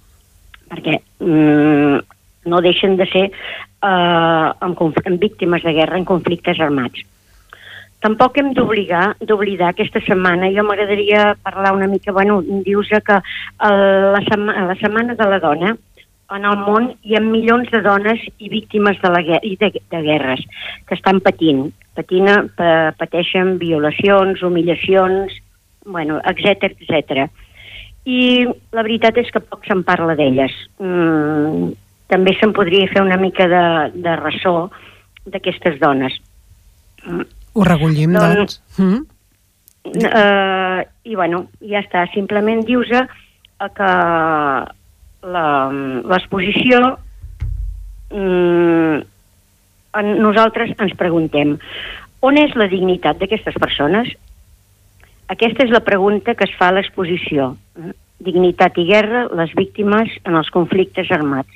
[0.71, 2.01] perquè mm,
[2.51, 7.03] no deixen de ser eh, amb, amb víctimes de guerra en conflictes armats.
[8.01, 13.17] Tampoc hem d'obligar d'oblidar aquesta setmana, jo m'agradaria parlar una mica, bueno, dius que
[13.67, 13.81] el,
[14.15, 15.75] la, sema, la Setmana de la Dona
[16.35, 20.01] en el món hi ha milions de dones i víctimes de, la, i de, de
[20.01, 20.41] guerres
[20.87, 22.31] que estan patint, patint,
[22.97, 25.35] pateixen violacions, humillacions,
[25.85, 27.27] bueno, etc etc.
[28.09, 30.55] I la veritat és que poc se'n parla d'elles.
[30.81, 31.69] Mm,
[32.09, 34.55] també se'n podria fer una mica de, de ressò
[35.27, 36.17] d'aquestes dones.
[37.05, 38.61] Mm ho recollim, doncs.
[38.77, 38.79] doncs.
[38.79, 39.07] Mm.
[39.81, 42.05] Uh, I, bueno, ja està.
[42.13, 43.07] Simplement dius uh,
[43.75, 43.91] que
[45.21, 46.79] l'exposició
[48.11, 49.01] um,
[50.21, 51.57] nosaltres ens preguntem
[52.21, 54.11] on és la dignitat d'aquestes persones?
[55.33, 57.55] Aquesta és la pregunta que es fa a l'exposició.
[57.79, 57.93] Eh?
[58.21, 61.49] Dignitat i guerra, les víctimes en els conflictes armats.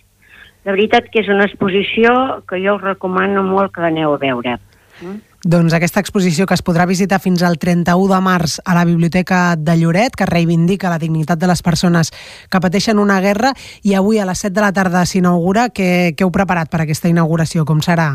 [0.65, 2.12] La veritat que és una exposició
[2.49, 4.55] que jo us recomano molt que aneu a veure.
[5.03, 5.19] Mm?
[5.45, 9.53] Doncs aquesta exposició que es podrà visitar fins al 31 de març a la Biblioteca
[9.53, 12.10] de Lloret, que reivindica la dignitat de les persones
[12.49, 13.52] que pateixen una guerra,
[13.85, 15.67] i avui a les 7 de la tarda s'inaugura.
[15.69, 17.62] Què, què heu preparat per aquesta inauguració?
[17.62, 18.08] Com serà?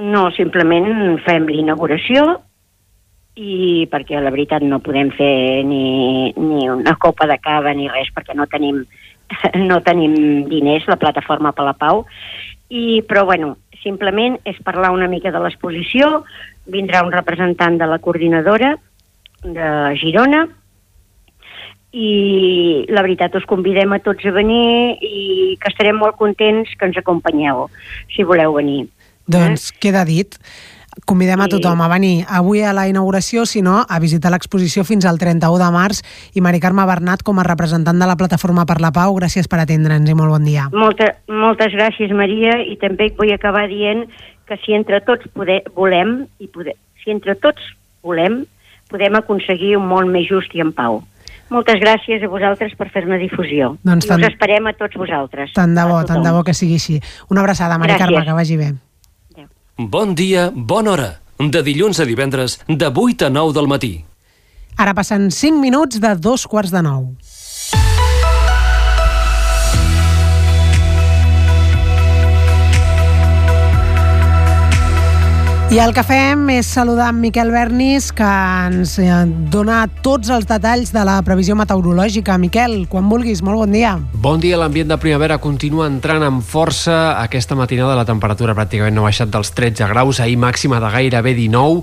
[0.00, 2.24] No, simplement fem l'inauguració
[3.36, 8.08] i perquè la veritat no podem fer ni, ni una copa de cava ni res
[8.16, 8.80] perquè no tenim,
[9.68, 12.06] no tenim diners, la plataforma per la pau,
[12.74, 16.24] i, però bueno, simplement és parlar una mica de l'exposició,
[16.66, 18.74] vindrà un representant de la coordinadora
[19.44, 19.70] de
[20.00, 20.46] Girona,
[21.94, 26.88] i la veritat us convidem a tots a venir i que estarem molt contents que
[26.88, 27.68] ens acompanyeu,
[28.10, 28.88] si voleu venir.
[29.30, 29.76] Doncs eh?
[29.86, 30.34] queda dit.
[31.04, 35.04] Convidem a tothom a venir avui a la inauguració, si no, a visitar l'exposició fins
[35.04, 36.02] al 31 de març.
[36.34, 39.58] I Mari Carme Bernat, com a representant de la Plataforma per la Pau, gràcies per
[39.60, 40.68] atendre'ns i molt bon dia.
[40.72, 44.06] Molta, moltes gràcies, Maria, i també vull acabar dient
[44.46, 47.60] que si entre tots poder, volem, i poder, si entre tots
[48.04, 48.44] volem,
[48.88, 51.02] podem aconseguir un món més just i en pau.
[51.50, 53.74] Moltes gràcies a vosaltres per fer-ne difusió.
[53.84, 55.52] Doncs I tant- us esperem a tots vosaltres.
[55.52, 57.00] Tant de bo, tant de bo que sigui així.
[57.30, 58.06] Una abraçada, Mari Gràcies.
[58.14, 58.72] Carme, que vagi bé.
[59.76, 61.06] Bon dia, bona hora.
[61.50, 64.04] De dilluns a divendres, de 8 a 9 del matí.
[64.78, 67.08] Ara passen 5 minuts de dos quarts de nou.
[75.74, 78.28] I el que fem és saludar en Miquel Bernis, que
[78.68, 79.08] ens eh,
[79.50, 82.36] dona tots els detalls de la previsió meteorològica.
[82.38, 83.96] Miquel, quan vulguis, molt bon dia.
[84.22, 87.16] Bon dia, l'ambient de primavera continua entrant amb força.
[87.24, 91.34] Aquesta matinada la temperatura pràcticament no ha baixat dels 13 graus, ahir màxima de gairebé
[91.40, 91.82] 19,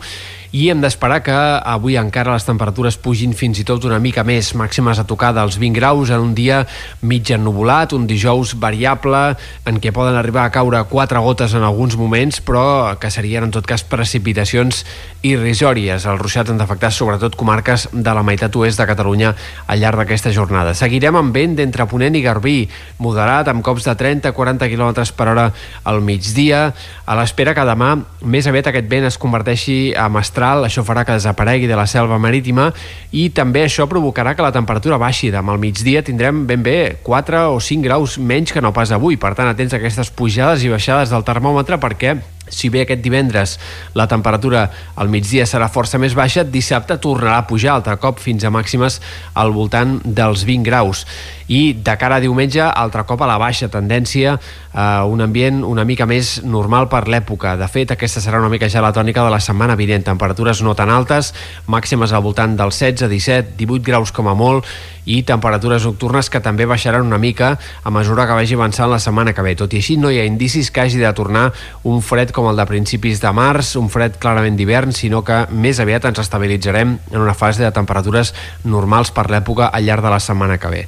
[0.52, 4.52] i hem d'esperar que avui encara les temperatures pugin fins i tot una mica més,
[4.60, 6.66] màximes a tocar dels 20 graus en un dia
[7.08, 9.22] mig ennuvolat, un dijous variable,
[9.66, 13.54] en què poden arribar a caure quatre gotes en alguns moments, però que serien en
[13.56, 14.84] tot cas precipitacions
[15.24, 16.04] irrisòries.
[16.04, 19.32] Els ruixats han d'afectar sobretot comarques de la meitat oest de Catalunya
[19.72, 20.76] al llarg d'aquesta jornada.
[20.76, 22.58] Seguirem amb vent d'entre Ponent i Garbí,
[23.00, 25.48] moderat, amb cops de 30-40 km per hora
[25.88, 26.74] al migdia,
[27.06, 30.10] a l'espera que demà més aviat aquest vent es converteixi a
[30.42, 32.72] mestral, això farà que desaparegui de la selva marítima
[33.12, 35.30] i també això provocarà que la temperatura baixi.
[35.32, 39.18] Demà al migdia tindrem ben bé 4 o 5 graus menys que no pas avui,
[39.18, 42.18] per tant atents a aquestes pujades i baixades del termòmetre perquè
[42.52, 43.58] si bé aquest divendres
[43.98, 48.46] la temperatura al migdia serà força més baixa, dissabte tornarà a pujar altre cop fins
[48.46, 49.00] a màximes
[49.34, 51.06] al voltant dels 20 graus.
[51.52, 54.38] I de cara a diumenge, altre cop a la baixa tendència,
[54.72, 57.58] eh, un ambient una mica més normal per l'època.
[57.60, 60.06] De fet, aquesta serà una mica ja la tònica de la setmana vinent.
[60.08, 61.34] Temperatures no tan altes,
[61.68, 64.66] màximes al voltant dels 16, 17, 18 graus com a molt,
[65.06, 69.34] i temperatures nocturnes que també baixaran una mica a mesura que vagi avançant la setmana
[69.34, 69.56] que ve.
[69.58, 71.50] Tot i així, no hi ha indicis que hagi de tornar
[71.84, 75.78] un fred com el de principis de març, un fred clarament d'hivern, sinó que més
[75.84, 78.34] aviat ens estabilitzarem en una fase de temperatures
[78.66, 80.80] normals per l'època al llarg de la setmana que ve.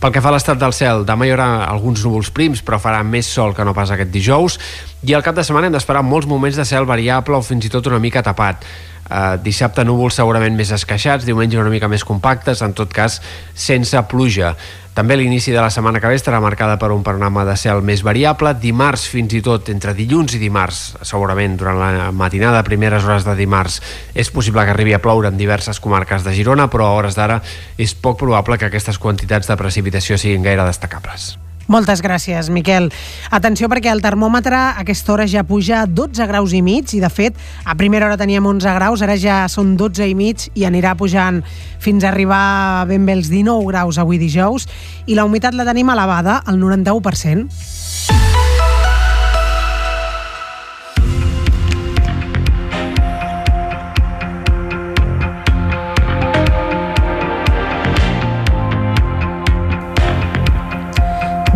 [0.00, 3.02] Pel que fa a l'estat del cel, demà hi haurà alguns núvols prims, però farà
[3.04, 4.56] més sol que no pas aquest dijous,
[5.04, 7.72] i al cap de setmana hem d'esperar molts moments de cel variable o fins i
[7.74, 8.64] tot una mica tapat.
[9.02, 13.18] Uh, dissabte núvols segurament més esqueixats, diumenge una mica més compactes, en tot cas
[13.52, 14.54] sense pluja.
[14.92, 18.02] També l'inici de la setmana que ve estarà marcada per un panorama de cel més
[18.04, 18.52] variable.
[18.60, 23.36] Dimarts, fins i tot, entre dilluns i dimarts, segurament durant la matinada, primeres hores de
[23.38, 23.80] dimarts,
[24.12, 27.40] és possible que arribi a ploure en diverses comarques de Girona, però a hores d'ara
[27.80, 31.32] és poc probable que aquestes quantitats de precipitació siguin gaire destacables.
[31.70, 32.90] Moltes gràcies, Miquel.
[33.30, 37.00] Atenció perquè el termòmetre a aquesta hora ja puja a 12 graus i mig i,
[37.02, 40.66] de fet, a primera hora teníem 11 graus, ara ja són 12 i mig i
[40.68, 41.42] anirà pujant
[41.82, 44.68] fins a arribar ben bé els 19 graus avui dijous
[45.06, 48.41] i la humitat la tenim elevada, al 91%.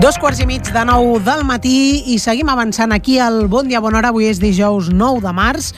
[0.06, 3.80] Dos quarts i mig de nou del matí i seguim avançant aquí al Bon Dia
[3.82, 4.12] Bona Hora.
[4.14, 5.72] Avui és dijous 9 de març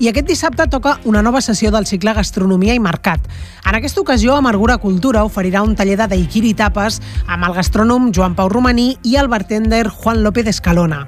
[0.00, 3.20] i aquest dissabte toca una nova sessió del cicle Gastronomia i Mercat.
[3.68, 6.98] En aquesta ocasió, Amargura Cultura oferirà un taller de daiquiri tapes
[7.28, 11.02] amb el gastrònom Joan Pau Romaní i el bartender Juan López Escalona.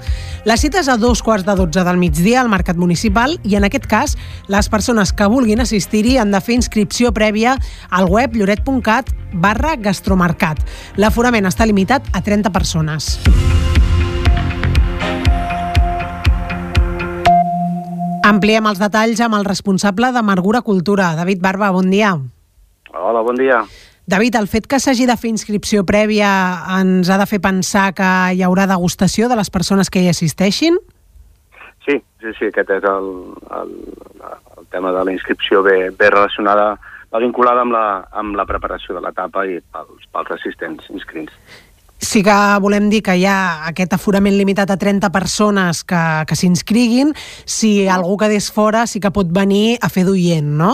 [0.45, 3.64] La cita és a dos quarts de dotze del migdia al Mercat Municipal i, en
[3.64, 4.18] aquest cas,
[4.53, 7.57] les persones que vulguin assistir-hi han de fer inscripció prèvia
[7.88, 10.61] al web lloret.cat barra gastromercat.
[11.01, 13.16] L'aforament està limitat a 30 persones.
[18.22, 22.12] Ampliem els detalls amb el responsable d'Amargura Cultura, David Barba, bon dia.
[22.94, 23.64] Hola, bon dia.
[24.06, 26.30] David, el fet que s'hagi de fer inscripció prèvia
[26.78, 30.78] ens ha de fer pensar que hi haurà degustació de les persones que hi assisteixin?
[31.82, 33.10] Sí, sí, sí, aquest és el,
[33.58, 33.74] el,
[34.70, 36.76] tema de la inscripció ve, ve relacionada,
[37.10, 37.86] va vinculada amb la,
[38.22, 41.34] amb la preparació de l'etapa i pels, pels assistents inscrits.
[42.03, 46.34] Sí que volem dir que hi ha aquest aforament limitat a 30 persones que, que
[46.36, 47.12] s'inscriguin.
[47.46, 50.72] Si algú quedés fora, sí que pot venir a fer d'oient, no?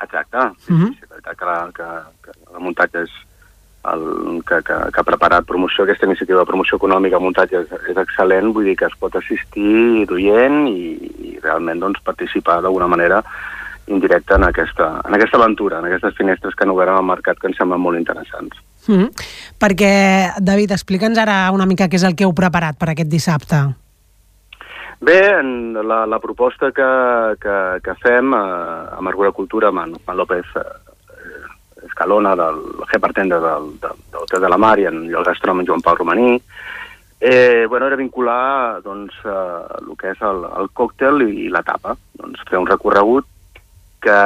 [0.00, 0.38] Exacte.
[0.64, 0.78] Sí, Mhm.
[0.78, 0.94] mm -hmm.
[0.94, 1.88] sí, és veritat que la, que,
[2.22, 3.10] que la muntatge és
[3.92, 7.68] el, que, que, que ha preparat promoció, aquesta iniciativa de promoció econòmica, el muntatge és,
[7.88, 12.86] és excel·lent, vull dir que es pot assistir d'oient i, i realment doncs, participar d'alguna
[12.86, 13.24] manera
[13.88, 17.48] indirecta en aquesta, en aquesta aventura, en aquestes finestres que han obert al mercat que
[17.48, 18.54] ens semblen molt interessants.
[18.88, 19.10] Mm -hmm.
[19.60, 23.56] Perquè, David, explica'ns ara una mica què és el que heu preparat per aquest dissabte.
[25.00, 26.90] Bé, la, la proposta que,
[27.40, 32.60] que, que fem eh, amb Argura Cultura, amb en, en López eh, Escalona, del
[32.92, 36.42] G-Partenda del, del, del Hotel de la Mar i en el gastrònom Joan Pau Romaní,
[37.20, 41.64] eh, bueno, era vincular doncs, eh, el que és el, el còctel i, i la
[41.64, 41.96] tapa.
[42.20, 43.24] Doncs, fer un recorregut
[44.02, 44.20] que,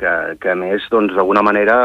[0.00, 1.76] que, que a més, doncs, d'alguna manera,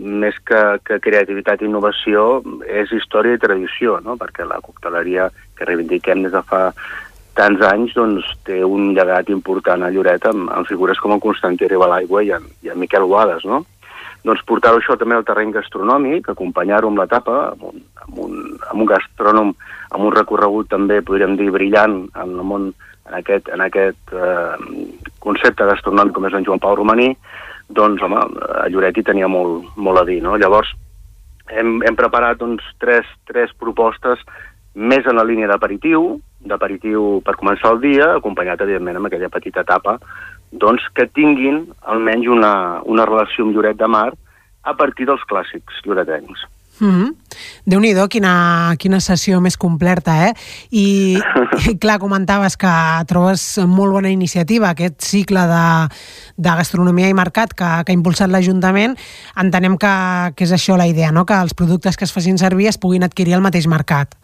[0.00, 4.16] més que, que creativitat i innovació, és història i tradició, no?
[4.20, 6.70] perquè la cocteleria que reivindiquem des de fa
[7.36, 11.68] tants anys doncs, té un llegat important a Lloret amb, amb figures com el Constantí
[11.68, 13.62] Ribalaigua i en, i en Miquel Boades, no?
[14.26, 18.34] Doncs portar-ho això també al terreny gastronòmic, acompanyar-ho amb la tapa, amb un, amb, un,
[18.68, 19.52] amb un gastrònom,
[19.96, 22.66] amb un recorregut també, podríem dir, brillant en el món,
[23.10, 24.56] en aquest, en aquest eh,
[25.22, 27.10] concepte gastronòmic com és en Joan Pau Romaní,
[27.70, 28.22] doncs, home,
[28.62, 30.36] a Lloret hi tenia molt, molt a dir, no?
[30.38, 30.72] Llavors,
[31.50, 34.22] hem, hem preparat doncs, tres, tres propostes
[34.74, 39.64] més en la línia d'aperitiu, d'aperitiu per començar el dia, acompanyat, evidentment, amb aquella petita
[39.66, 39.98] etapa,
[40.50, 42.54] doncs que tinguin almenys una,
[42.86, 44.08] una relació amb Lloret de Mar
[44.62, 46.46] a partir dels clàssics lloretencs.
[46.80, 47.14] Mm -hmm.
[47.66, 50.32] Déu-n'hi-do, quina, quina sessió més completa, eh?
[50.70, 51.18] I,
[51.70, 52.72] i clar, comentaves que
[53.06, 55.88] trobes molt bona iniciativa aquest cicle de,
[56.36, 58.96] de gastronomia i mercat que, que ha impulsat l'Ajuntament.
[59.36, 61.26] Entenem que, que és això la idea, no?
[61.26, 64.16] que els productes que es facin servir es puguin adquirir al mateix mercat.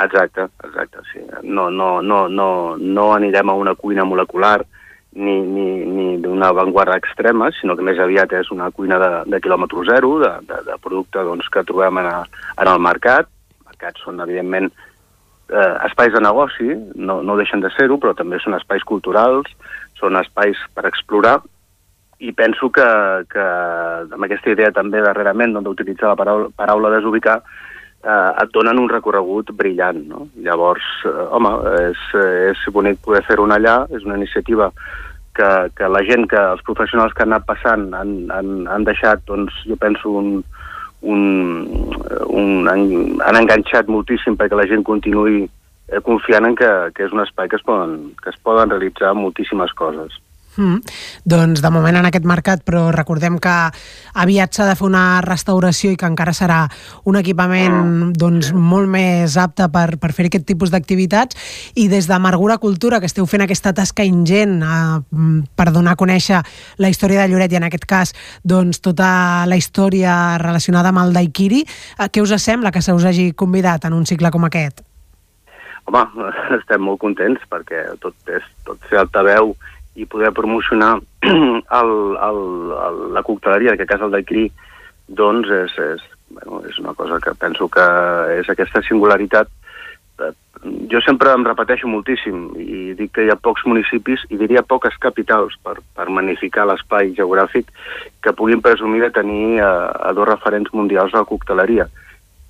[0.00, 1.20] Exacte, exacte, sí.
[1.42, 4.64] No, no, no, no, no anirem a una cuina molecular
[5.12, 9.40] ni, ni, ni d'una avantguarda extrema, sinó que més aviat és una cuina de, de
[9.44, 13.28] quilòmetre zero, de, de, de producte doncs, que trobem en, a, en el mercat.
[13.68, 14.70] Mercats són, evidentment,
[15.52, 19.52] eh, espais de negoci, no, no deixen de ser-ho, però també són espais culturals,
[20.00, 21.40] són espais per explorar,
[22.22, 22.86] i penso que,
[23.32, 23.44] que
[24.14, 27.40] amb aquesta idea també darrerament d'utilitzar la paraula, paraula desubicar,
[28.04, 30.02] eh, et donen un recorregut brillant.
[30.08, 30.26] No?
[30.44, 31.54] Llavors, eh, home,
[31.88, 32.04] és,
[32.52, 34.70] és bonic poder fer-ho allà, és una iniciativa
[35.34, 39.24] que, que la gent, que els professionals que han anat passant han, han, han deixat,
[39.28, 40.42] doncs, jo penso, un,
[41.02, 41.22] un,
[42.28, 42.84] un, han,
[43.26, 47.48] han enganxat moltíssim perquè la gent continuï eh, confiant en que, que és un espai
[47.48, 50.20] que es poden, que es poden realitzar moltíssimes coses.
[50.56, 50.82] Mm.
[51.24, 53.54] Doncs de moment en aquest mercat, però recordem que
[54.20, 56.66] aviat s'ha de fer una restauració i que encara serà
[57.08, 58.10] un equipament mm.
[58.20, 61.38] doncs, molt més apte per, per fer aquest tipus d'activitats
[61.80, 66.00] i des de Margura Cultura, que esteu fent aquesta tasca ingent eh, per donar a
[66.00, 66.42] conèixer
[66.78, 68.12] la història de Lloret i en aquest cas
[68.44, 73.04] doncs, tota la història relacionada amb el Daikiri, eh, què us sembla que se us
[73.08, 74.84] hagi convidat en un cicle com aquest?
[75.88, 76.04] Home,
[76.60, 79.56] estem molt contents perquè tot és tot ser altaveu
[79.94, 81.92] i poder promocionar el,
[82.28, 82.40] el,
[82.86, 84.46] el, la cocteleria, en aquest cas el d'Aicri,
[85.08, 87.84] doncs és, és, bueno, és una cosa que penso que
[88.38, 89.50] és aquesta singularitat.
[90.92, 94.94] Jo sempre em repeteixo moltíssim i dic que hi ha pocs municipis i diria poques
[95.02, 97.72] capitals per, per magnificar l'espai geogràfic
[98.22, 101.88] que puguin presumir de tenir a, a dos referents mundials de la cocteleria.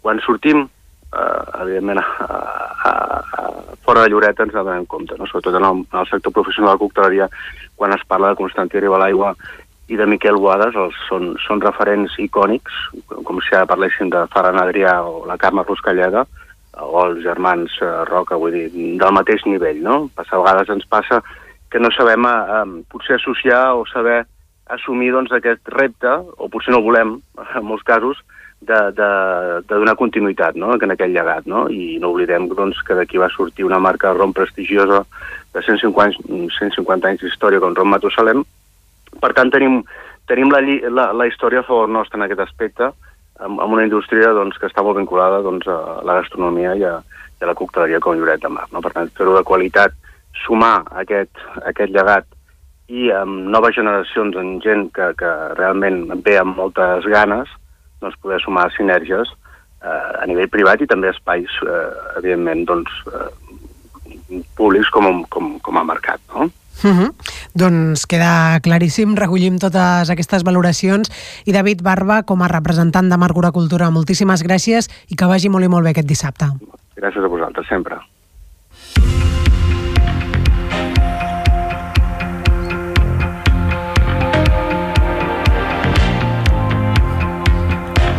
[0.03, 0.66] Quan sortim
[1.13, 2.93] eh, evidentment, a, a,
[3.39, 3.51] a,
[3.85, 5.27] fora de Lloret ens en compte, no?
[5.27, 7.29] sobretot en el, en el sector professional de la cocteleria,
[7.77, 9.35] quan es parla de Constantí Ribalaigua
[9.89, 12.73] i de Miquel Boades, els, són, són referents icònics,
[13.27, 16.25] com si ara parléssim de Ferran Adrià o la Carme Ruscalleda,
[16.81, 19.97] o els germans eh, Roca, vull dir, del mateix nivell, no?
[20.17, 21.21] A vegades ens passa
[21.73, 24.23] que no sabem eh, potser associar o saber
[24.73, 27.19] assumir doncs, aquest repte, o potser no volem,
[27.59, 28.23] en molts casos,
[28.69, 29.11] de, de,
[29.69, 30.73] de donar continuïtat no?
[30.77, 31.47] en aquell llegat.
[31.51, 31.67] No?
[31.71, 35.03] I no oblidem doncs, que d'aquí va sortir una marca rom prestigiosa
[35.55, 36.27] de 150,
[36.59, 38.45] 150 anys d'història com Rom Matusalem.
[39.21, 39.81] Per tant, tenim,
[40.31, 42.93] tenim la, la, la història a favor nostre en aquest aspecte,
[43.43, 46.99] amb, amb una indústria doncs, que està molt vinculada doncs, a la gastronomia i a,
[47.41, 48.69] i a la cocteleria com Lloret de Mar.
[48.73, 48.85] No?
[48.85, 49.99] Per tant, fer-ho de qualitat,
[50.47, 51.35] sumar aquest,
[51.69, 52.29] aquest llegat
[52.93, 57.51] i amb noves generacions, en gent que, que realment ve amb moltes ganes,
[58.03, 59.30] doncs, poder sumar sinergies
[59.82, 65.78] eh, a nivell privat i també espais, eh, evidentment, doncs, eh, públics com, com, com
[65.78, 66.20] a mercat.
[66.34, 66.50] No?
[66.82, 67.11] Uh -huh.
[67.55, 71.11] Doncs queda claríssim, recollim totes aquestes valoracions
[71.44, 75.64] i David Barba, com a representant de Margura Cultura, moltíssimes gràcies i que vagi molt
[75.64, 76.46] i molt bé aquest dissabte.
[76.96, 77.96] Gràcies a vosaltres, sempre.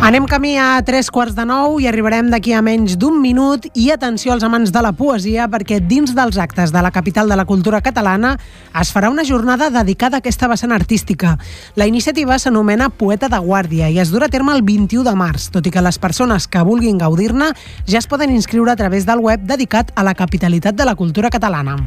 [0.04, 3.86] Anem camí a tres quarts de nou i arribarem d'aquí a menys d'un minut i
[3.88, 7.46] atenció als amants de la poesia perquè dins dels actes de la capital de la
[7.48, 8.34] cultura catalana
[8.82, 11.38] es farà una jornada dedicada a aquesta vessant artística.
[11.74, 15.48] La iniciativa s'anomena Poeta de Guàrdia i es durà a terme el 21 de març,
[15.48, 17.54] tot i que les persones que vulguin gaudir-ne
[17.88, 21.32] ja es poden inscriure a través del web dedicat a la capitalitat de la cultura
[21.32, 21.78] catalana.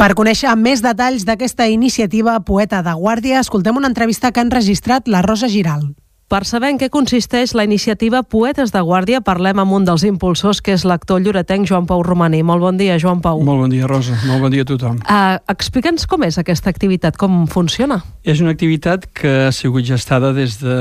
[0.00, 5.10] Per conèixer més detalls d'aquesta iniciativa Poeta de Guàrdia, escoltem una entrevista que han registrat
[5.12, 5.90] la Rosa Giral.
[6.30, 10.62] Per saber en què consisteix la iniciativa Poetes de Guàrdia, parlem amb un dels impulsors,
[10.64, 12.40] que és l'actor lloretenc Joan Pau Romaní.
[12.46, 13.42] Molt bon dia, Joan Pau.
[13.44, 14.16] Molt bon dia, Rosa.
[14.24, 15.02] Molt bon dia a tothom.
[15.04, 18.00] Uh, Explica'ns com és aquesta activitat, com funciona.
[18.24, 20.78] És una activitat que ha sigut gestada des de,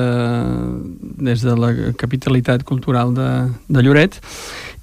[1.28, 3.30] des de la capitalitat cultural de,
[3.68, 4.22] de Lloret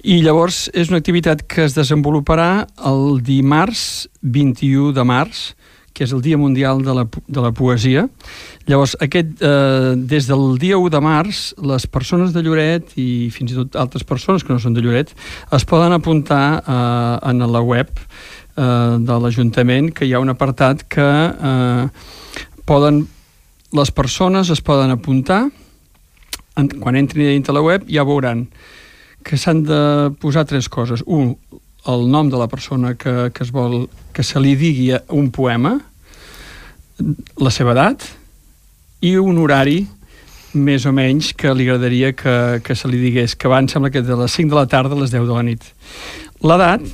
[0.07, 5.49] i llavors és una activitat que es desenvoluparà el dimarts 21 de març,
[5.91, 8.05] que és el Dia Mundial de la, de la Poesia.
[8.71, 13.51] Llavors, aquest, eh, des del dia 1 de març, les persones de Lloret i fins
[13.51, 15.11] i tot altres persones que no són de Lloret
[15.57, 18.63] es poden apuntar eh, en la web eh,
[19.11, 21.83] de l'Ajuntament, que hi ha un apartat que eh,
[22.63, 23.03] poden,
[23.75, 25.49] les persones es poden apuntar,
[26.55, 28.47] en, quan entrin dintre la web ja veuran
[29.27, 29.81] que s'han de
[30.21, 31.03] posar tres coses.
[31.05, 31.35] Un,
[31.87, 35.75] el nom de la persona que, que, es vol, que se li digui un poema,
[37.37, 38.07] la seva edat
[39.05, 39.81] i un horari
[40.57, 44.01] més o menys que li agradaria que, que se li digués, que abans sembla que
[44.01, 45.67] de les 5 de la tarda a les 10 de la nit.
[46.41, 46.87] L'edat,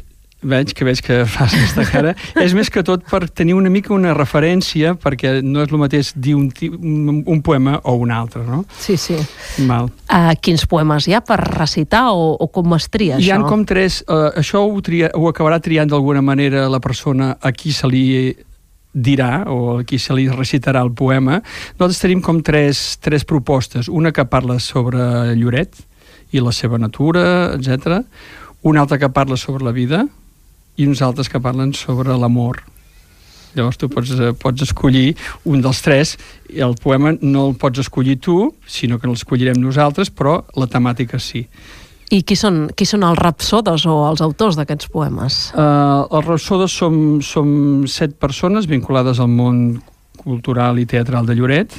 [0.43, 3.93] veig que veig que fas aquesta cara, és més que tot per tenir una mica
[3.95, 8.43] una referència, perquè no és el mateix dir un, un, un poema o un altre,
[8.47, 8.63] no?
[8.79, 9.17] Sí, sí.
[9.67, 9.89] Mal.
[10.07, 13.41] Uh, quins poemes hi ha per recitar o, o com es tria, Hi això?
[13.41, 14.01] ha com tres...
[14.07, 18.05] Uh, això ho, tria, ho acabarà triant d'alguna manera la persona a qui se li
[18.93, 21.39] dirà o a qui se li recitarà el poema.
[21.79, 23.89] Nosaltres tenim com tres, tres propostes.
[23.89, 25.81] Una que parla sobre Lloret
[26.33, 28.03] i la seva natura, etc.
[28.63, 30.05] Una altra que parla sobre la vida
[30.77, 32.63] i uns altres que parlen sobre l'amor.
[33.53, 35.13] Llavors tu pots, eh, pots escollir
[35.45, 36.15] un dels tres
[36.49, 41.19] i el poema no el pots escollir tu, sinó que l'escollirem nosaltres, però la temàtica
[41.21, 41.45] sí.
[42.13, 45.39] I qui són, qui són els rapsodes o els autors d'aquests poemes?
[45.53, 49.81] Uh, els rapsodes som, som set persones vinculades al món
[50.19, 51.73] cultural i teatral de Lloret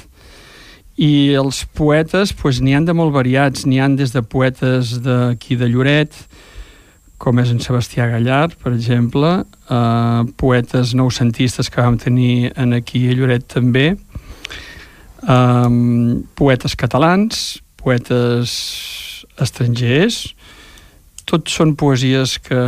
[1.01, 5.59] i els poetes pues, n'hi han de molt variats, n'hi han des de poetes d'aquí
[5.59, 6.15] de Lloret,
[7.19, 9.31] com és en Sebastià Gallard, per exemple,
[9.71, 13.95] uh, poetes noucentistes que vam tenir en aquí a Lloret també,
[15.29, 17.45] um, poetes catalans,
[17.81, 18.57] poetes
[19.41, 20.35] estrangers,
[21.25, 22.61] tots són poesies que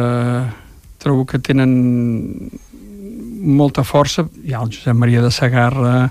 [1.03, 1.75] trobo que tenen
[3.47, 4.25] molta força.
[4.43, 6.09] Hi ha el Josep Maria de Sagarra,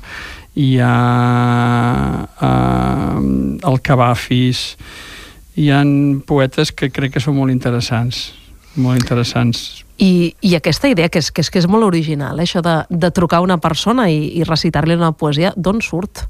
[0.56, 0.96] hi ha
[2.30, 3.20] uh,
[3.72, 4.68] el Cavafis,
[5.56, 8.30] hi han poetes que crec que són molt interessants,
[8.76, 9.86] molt interessants.
[9.96, 12.44] I, i aquesta idea, que és, que és, que és molt original, eh?
[12.44, 16.26] això de, de trucar a una persona i, i recitar-li una poesia, d'on surt?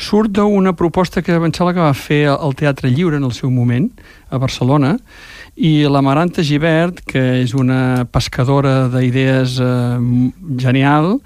[0.00, 3.52] Surt d'una proposta que em sembla que va fer el Teatre Lliure en el seu
[3.52, 3.90] moment,
[4.32, 4.96] a Barcelona,
[5.54, 9.98] i la Maranta Givert, que és una pescadora d'idees eh,
[10.56, 11.18] genial,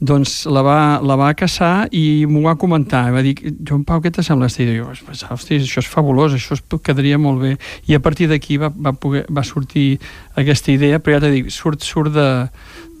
[0.00, 3.04] doncs la va, la va caçar i m'ho va comentar.
[3.12, 4.80] Va dir, Joan Pau, què t'assembla aquesta idea?
[4.80, 7.52] Jo, hosti, això és fabulós, això es quedaria molt bé.
[7.90, 9.98] I a partir d'aquí va, va, poder, va sortir
[10.40, 12.28] aquesta idea, però ja t'he dit, surt, surt de,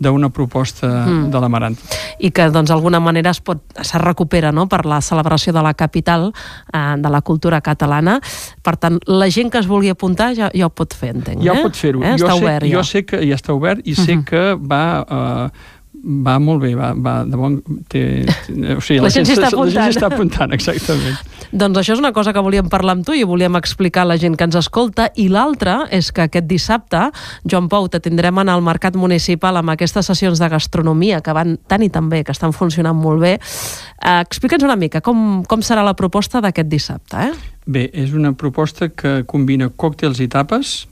[0.00, 1.30] d'una proposta mm.
[1.32, 1.82] de la Maranta.
[2.18, 5.74] I que, doncs, d'alguna manera es, pot, se recupera no?, per la celebració de la
[5.74, 6.30] capital
[6.72, 8.18] eh, de la cultura catalana.
[8.62, 11.42] Per tant, la gent que es vulgui apuntar ja, ja ho pot fer, entenc.
[11.44, 11.62] Ja eh?
[11.64, 12.02] pot fer-ho.
[12.04, 12.16] Eh?
[12.16, 12.76] Jo, Està sé, obert, ja.
[12.76, 14.24] jo sé que ja està obert i sé Mhm.
[14.24, 14.84] que va...
[15.06, 15.74] Uh,
[16.06, 17.56] va molt bé, va, va de bon...
[17.90, 18.02] Té,
[18.46, 20.52] té, o sigui, La gent s'hi està La gent està apuntant.
[20.52, 21.16] apuntant, exactament.
[21.50, 24.16] Doncs això és una cosa que volíem parlar amb tu i volíem explicar a la
[24.22, 25.08] gent que ens escolta.
[25.18, 27.08] I l'altra és que aquest dissabte,
[27.44, 31.56] Joan Pau, te tindrem en el Mercat Municipal amb aquestes sessions de gastronomia que van
[31.66, 33.36] tan i tan bé, que estan funcionant molt bé.
[33.36, 37.32] Eh, Explica'ns una mica com, com serà la proposta d'aquest dissabte, eh?
[37.66, 40.84] Bé, és una proposta que combina còctels i tapes.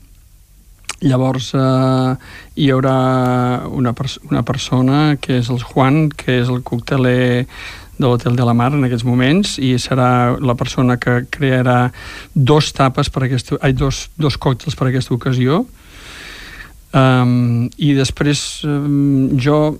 [1.05, 2.11] Llavors eh,
[2.57, 2.95] hi haurà
[3.69, 7.45] una, pers una persona que és el Juan, que és el cocteler
[7.95, 11.91] de l'Hotel de la Mar en aquests moments i serà la persona que crearà
[12.33, 15.63] dos tapes per aquesta, ai, dos, dos còctels per aquesta ocasió.
[16.95, 19.75] Um, i després um, jo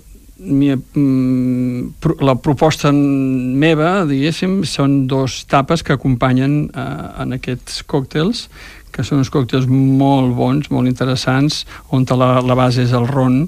[2.00, 8.50] pro- la proposta meva, diguéssim, són dos tapes que acompanyen eh, en aquests còctels,
[8.96, 13.44] que són uns còctels molt bons, molt interessants, on la, la base és el ron,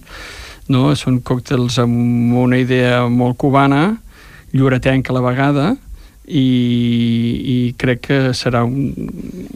[0.69, 0.91] no?
[0.99, 3.95] són còctels amb una idea molt cubana,
[4.53, 5.67] lloretenca a la vegada,
[6.27, 6.43] i,
[7.47, 8.89] i crec que serà un,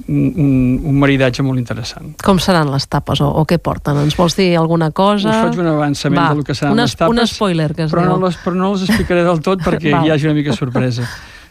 [0.08, 2.14] un, un maridatge molt interessant.
[2.24, 4.00] Com seran les tapes o, o què porten?
[4.06, 5.34] Ens vols dir alguna cosa?
[5.34, 7.12] Us faig un avançament Va, del que seran un les es- tapes.
[7.20, 8.14] Un spoiler, que es però diu.
[8.16, 10.08] no, les, però no les explicaré del tot perquè Val.
[10.08, 11.04] hi hagi una mica sorpresa.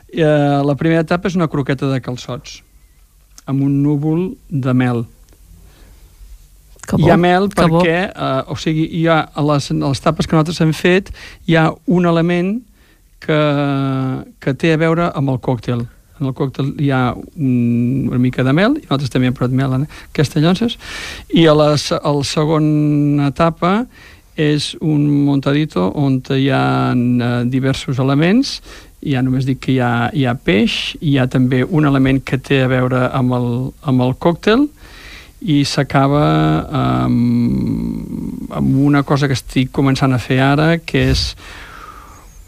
[0.09, 2.63] Eh, la primera etapa és una croqueta de calçots
[3.51, 5.05] amb un núvol de mel.
[6.87, 9.79] Que hi bo, ha mel que perquè, eh, o sigui, hi ha a les, a
[9.85, 11.13] les tapes que nosaltres hem fet,
[11.47, 12.59] hi ha un element
[13.21, 13.41] que,
[14.41, 15.85] que té a veure amb el còctel.
[16.21, 19.57] En el còctel hi ha un, una mica de mel, i nosaltres també hem posat
[19.57, 20.79] mel en aquestes llonces,
[21.33, 23.75] i a la, a la segona etapa
[24.41, 28.61] és un montadito on hi ha eh, diversos elements,
[29.07, 32.39] ja només dic que hi ha, hi ha peix, hi ha també un element que
[32.39, 33.49] té a veure amb el,
[33.89, 34.69] amb el còctel,
[35.41, 36.25] i s'acaba
[36.69, 41.31] amb, amb una cosa que estic començant a fer ara, que és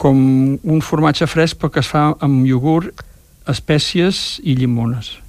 [0.02, 0.18] com
[0.60, 3.04] un formatge fresc però que es fa amb iogurt,
[3.48, 5.21] espècies i llimones.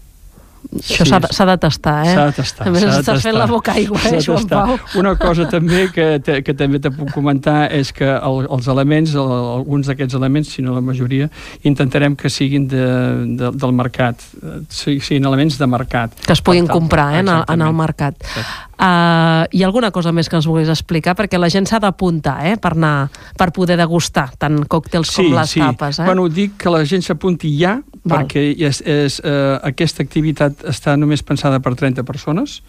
[0.79, 2.13] Això s'ha s'ha de tastar, eh?
[2.15, 2.67] S'ha de tastar.
[2.67, 4.65] A més, estàs fent la boca aigua, eh, Joan tastar.
[4.67, 4.99] Pau?
[5.01, 9.13] Una cosa també que, te, que també te puc comentar és que el, els elements,
[9.13, 11.29] el, alguns d'aquests elements, si no la majoria,
[11.63, 12.85] intentarem que siguin de,
[13.37, 14.21] de, del mercat,
[14.69, 16.15] si- siguin elements de mercat.
[16.25, 18.15] que es puguin tal- comprar eh, en, el, en el mercat.
[18.83, 21.13] Uh, hi ha alguna cosa més que ens vulguis explicar?
[21.15, 25.53] Perquè la gent s'ha d'apuntar eh, per, anar, per poder degustar tant còctels com les
[25.53, 25.99] tapes.
[26.01, 26.07] Eh?
[26.09, 28.25] Bueno, dic que la gent s'apunti ja, Val.
[28.25, 32.61] perquè és, és, eh, aquesta activitat està només pensada per 30 persones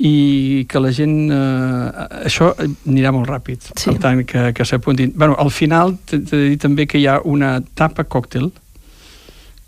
[0.00, 1.30] i que la gent...
[1.30, 3.90] Eh, això anirà molt ràpid, sí.
[3.90, 5.12] per tant, que, que s'apuntin.
[5.14, 8.50] Bueno, al final t'he de dir també que hi ha una tapa còctel,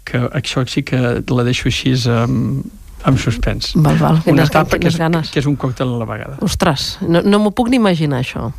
[0.09, 2.65] que això sí que la deixo així amb,
[3.05, 3.75] amb suspens.
[3.77, 5.31] Val, val, Una tapa que és, ganes.
[5.31, 6.39] que és un còctel a la vegada.
[6.43, 8.51] Ostres, no, no m'ho puc ni imaginar, això.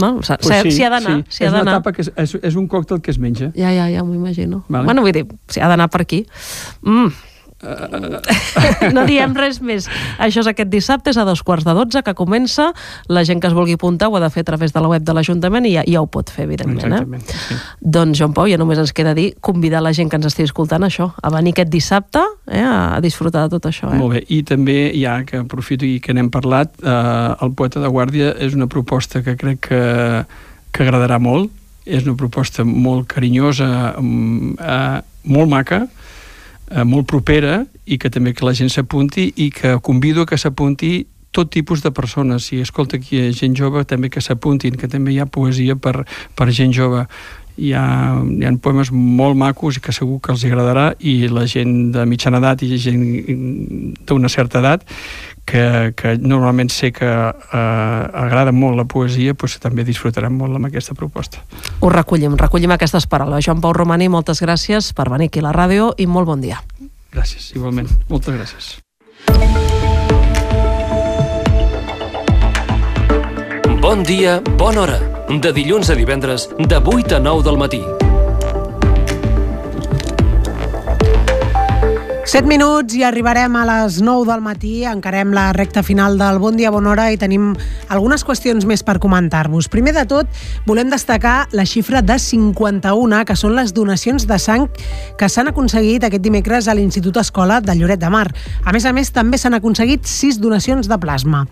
[0.00, 0.22] No?
[0.26, 1.38] S'ha Pues sí, ha d'anar, sí.
[1.38, 3.50] s'hi és una tapa que és, és, és un còctel que es menja.
[3.56, 4.64] Ja, ja, ja m'ho imagino.
[4.68, 4.88] Vale.
[4.88, 6.24] Bueno, vull dir, si ha d'anar per aquí.
[6.82, 7.29] Mm.
[8.96, 9.86] no diem res més.
[10.22, 12.70] Això és aquest dissabte, és a dos quarts de dotze, que comença.
[13.12, 15.04] La gent que es vulgui apuntar ho ha de fer a través de la web
[15.04, 16.80] de l'Ajuntament i ja, ja ho pot fer, evidentment.
[16.80, 17.40] Exactament, Eh?
[17.48, 17.58] sí.
[17.80, 20.84] Doncs, Joan Pau, ja només ens queda dir convidar la gent que ens estigui escoltant
[20.84, 23.92] a això, a venir aquest dissabte eh, a disfrutar de tot això.
[23.92, 24.00] Eh?
[24.00, 27.92] Molt bé, i també, ja que aprofito i que n'hem parlat, eh, el Poeta de
[27.92, 29.84] Guàrdia és una proposta que crec que,
[30.72, 31.52] que agradarà molt,
[31.84, 35.00] és una proposta molt carinyosa, mm, eh,
[35.30, 35.84] molt maca,
[36.70, 41.06] eh, molt propera, i que també que la gent s'apunti, i que convido que s'apunti
[41.30, 42.48] tot tipus de persones.
[42.50, 46.04] Si escolta aquí gent jove, també que s'apuntin, que també hi ha poesia per,
[46.34, 47.06] per gent jove.
[47.60, 47.84] Hi ha,
[48.24, 52.06] hi ha poemes molt macos i que segur que els agradarà i la gent de
[52.08, 53.02] mitjana edat i gent
[54.08, 54.86] d'una certa edat
[55.44, 60.70] que, que normalment sé que eh, agrada molt la poesia doncs també disfrutaran molt amb
[60.70, 61.42] aquesta proposta.
[61.80, 63.44] Ho recollim, recollim aquestes paraules.
[63.44, 66.62] Joan Pau Romani, moltes gràcies per venir aquí a la ràdio i molt bon dia.
[67.12, 67.90] Gràcies, igualment.
[68.08, 68.76] Moltes gràcies.
[73.80, 75.19] Bon dia, bona hora.
[75.30, 77.99] De dilluns a divendres, de 8 a 9 del matí.
[82.30, 86.54] 7 minuts i arribarem a les 9 del matí, encarem la recta final del Bon
[86.54, 87.56] Dia, Bona Hora i tenim
[87.90, 89.66] algunes qüestions més per comentar-vos.
[89.66, 90.30] Primer de tot,
[90.62, 94.68] volem destacar la xifra de 51, que són les donacions de sang
[95.18, 98.28] que s'han aconseguit aquest dimecres a l'Institut Escola de Lloret de Mar.
[98.62, 101.42] A més a més, també s'han aconseguit 6 donacions de plasma.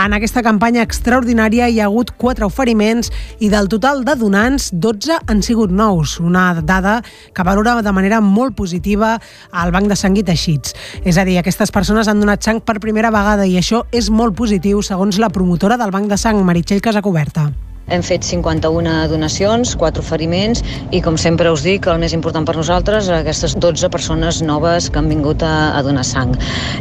[0.00, 3.12] En aquesta campanya extraordinària hi ha hagut 4 oferiments
[3.44, 7.02] i del total de donants, 12 han sigut nous, una dada
[7.36, 9.18] que valora de manera molt positiva
[9.52, 10.76] al Banc de Sang i Teixits.
[11.04, 14.38] És a dir, aquestes persones han donat sang per primera vegada i això és molt
[14.38, 17.50] positiu, segons la promotora del Banc de Sang, Meritxell Casacoberta.
[17.90, 20.62] Hem fet 51 donacions, 4 oferiments
[20.94, 25.00] i, com sempre us dic, el més important per nosaltres, aquestes 12 persones noves que
[25.00, 26.36] han vingut a, a donar sang.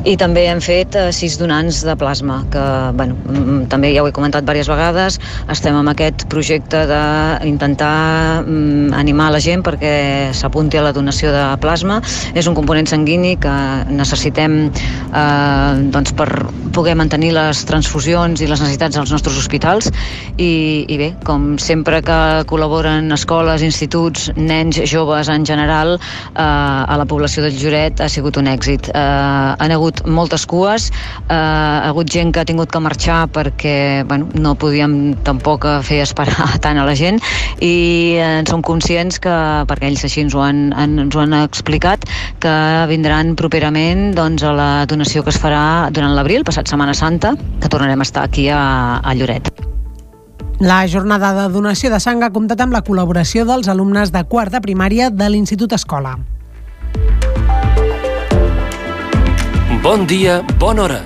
[0.05, 2.65] I també hem fet 6 donants de plasma, que
[2.99, 3.17] bueno,
[3.71, 5.17] també ja ho he comentat diverses vegades,
[5.51, 7.91] estem amb aquest projecte d'intentar
[9.01, 9.95] animar la gent perquè
[10.37, 11.99] s'apunti a la donació de plasma.
[12.37, 13.55] És un component sanguini que
[13.89, 16.29] necessitem eh, doncs per
[16.75, 19.89] poder mantenir les transfusions i les necessitats als nostres hospitals
[20.37, 22.17] i, i bé, com sempre que
[22.49, 28.37] col·laboren escoles, instituts, nens, joves en general, eh, a la població del Lloret ha sigut
[28.37, 28.89] un èxit.
[28.91, 34.03] Eh, han hagut moltes cues, eh, ha hagut gent que ha tingut que marxar perquè
[34.07, 37.21] bueno, no podíem tampoc fer esperar tant a la gent
[37.61, 39.37] i en som conscients que,
[39.69, 42.07] perquè ells així ens ho han, ens ho han explicat,
[42.43, 42.55] que
[42.91, 47.71] vindran properament doncs, a la donació que es farà durant l'abril, passat Setmana Santa, que
[47.71, 49.53] tornarem a estar aquí a, a Lloret.
[50.61, 54.53] La jornada de donació de sang ha comptat amb la col·laboració dels alumnes de quart
[54.53, 56.11] de primària de l'Institut Escola.
[59.81, 60.99] Bon dia, bona hora.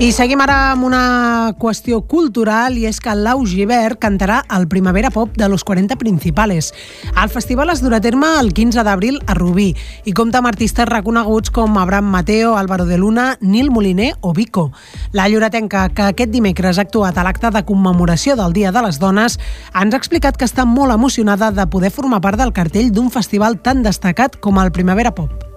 [0.00, 5.10] I seguim ara amb una qüestió cultural i és que Lau Givert cantarà el Primavera
[5.12, 6.70] Pop de los 40 Principales.
[7.12, 9.74] El festival es durà a terme el 15 d'abril a Rubí
[10.08, 14.70] i compta amb artistes reconeguts com Abraham Mateo, Álvaro de Luna, Nil Moliner o Vico.
[15.12, 19.02] La lloretenca, que aquest dimecres ha actuat a l'acte de commemoració del Dia de les
[19.04, 19.36] Dones,
[19.74, 23.60] ens ha explicat que està molt emocionada de poder formar part del cartell d'un festival
[23.60, 25.49] tan destacat com el Primavera Pop.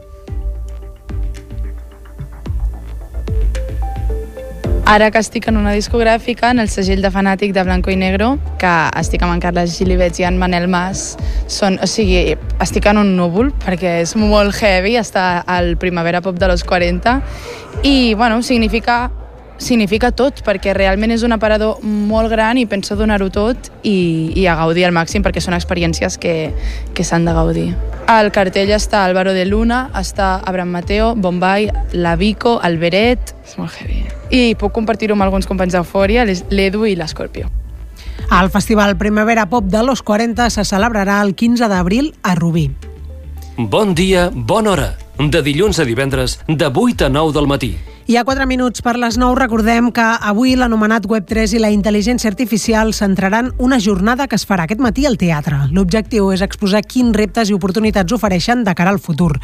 [4.85, 8.33] Ara que estic en una discogràfica, en el segell de fanàtic de Blanco i Negro,
[8.59, 11.13] que estic amb en Carles Gilibets i en Manel Mas,
[11.47, 16.35] són, o sigui, estic en un núvol perquè és molt heavy estar al Primavera Pop
[16.35, 17.15] de los 40
[17.87, 19.07] i, bueno, significa
[19.63, 24.45] significa tot, perquè realment és un aparador molt gran i penso donar-ho tot i, i
[24.47, 26.51] a gaudir al màxim perquè són experiències que,
[26.93, 27.67] que s'han de gaudir.
[28.11, 33.33] Al cartell està Álvaro de Luna, està Abraham Mateo, Bombay, La Vico, el Beret...
[33.43, 34.03] És molt heavy.
[34.33, 37.51] I puc compartir-ho amb alguns companys d'Eufòria, l'Edu i l'Escorpio.
[38.33, 42.69] El Festival Primavera Pop de los 40 se celebrarà el 15 d'abril a Rubí.
[43.57, 44.91] Bon dia, bona hora.
[45.19, 47.75] De dilluns a divendres, de 8 a 9 del matí.
[48.05, 52.27] I a 4 minuts per les 9 recordem que avui l'anomenat Web3 i la intel·ligència
[52.27, 55.69] artificial centraran una jornada que es farà aquest matí al teatre.
[55.71, 59.37] L'objectiu és exposar quins reptes i oportunitats ofereixen de cara al futur.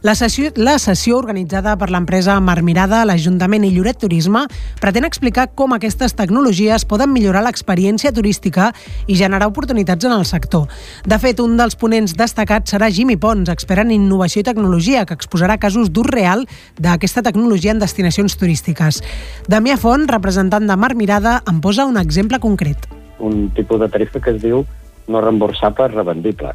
[0.00, 4.46] La sessió, la sessió organitzada per l'empresa Marmirada, l'Ajuntament i Lloret Turisme
[4.80, 8.70] pretén explicar com aquestes tecnologies poden millorar l'experiència turística
[9.06, 10.72] i generar oportunitats en el sector.
[11.04, 15.20] De fet, un dels ponents destacats serà Jimmy Pons, expert en innovació i tecnologia, que
[15.20, 16.48] exposarà casos d'ús real
[16.80, 19.02] d'aquesta tecnologia en destinacions destinacions turístiques.
[19.50, 22.86] Damià Font, representant de Mar Mirada, en posa un exemple concret.
[23.18, 24.64] Un tipus de tarifa que es diu
[25.08, 26.52] no reemborsable revendible,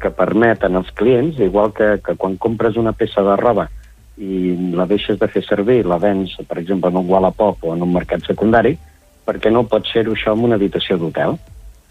[0.00, 3.68] que permeten als clients, igual que, que quan compres una peça de roba
[4.18, 7.82] i la deixes de fer servir, la vens, per exemple, en un Wallapop o en
[7.82, 8.76] un mercat secundari,
[9.26, 11.38] perquè no pots fer-ho això en una habitació d'hotel?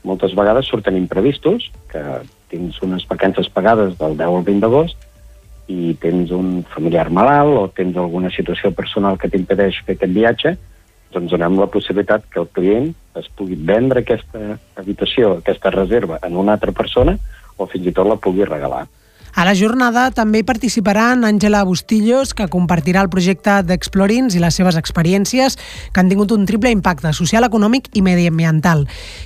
[0.07, 2.03] Moltes vegades surten imprevistos, que
[2.51, 5.09] tens unes vacances pagades del 10 al 20 d'agost,
[5.71, 10.55] i tens un familiar malalt o tens alguna situació personal que t'impedeix fer aquest viatge,
[11.13, 12.89] doncs donem la possibilitat que el client
[13.19, 17.15] es pugui vendre aquesta habitació, aquesta reserva en una altra persona
[17.57, 18.87] o fins i tot la pugui regalar.
[19.33, 24.53] A la jornada també hi participaran Àngela Bustillos, que compartirà el projecte d'Explorins i les
[24.53, 25.55] seves experiències,
[25.89, 28.83] que han tingut un triple impacte social, econòmic i mediambiental.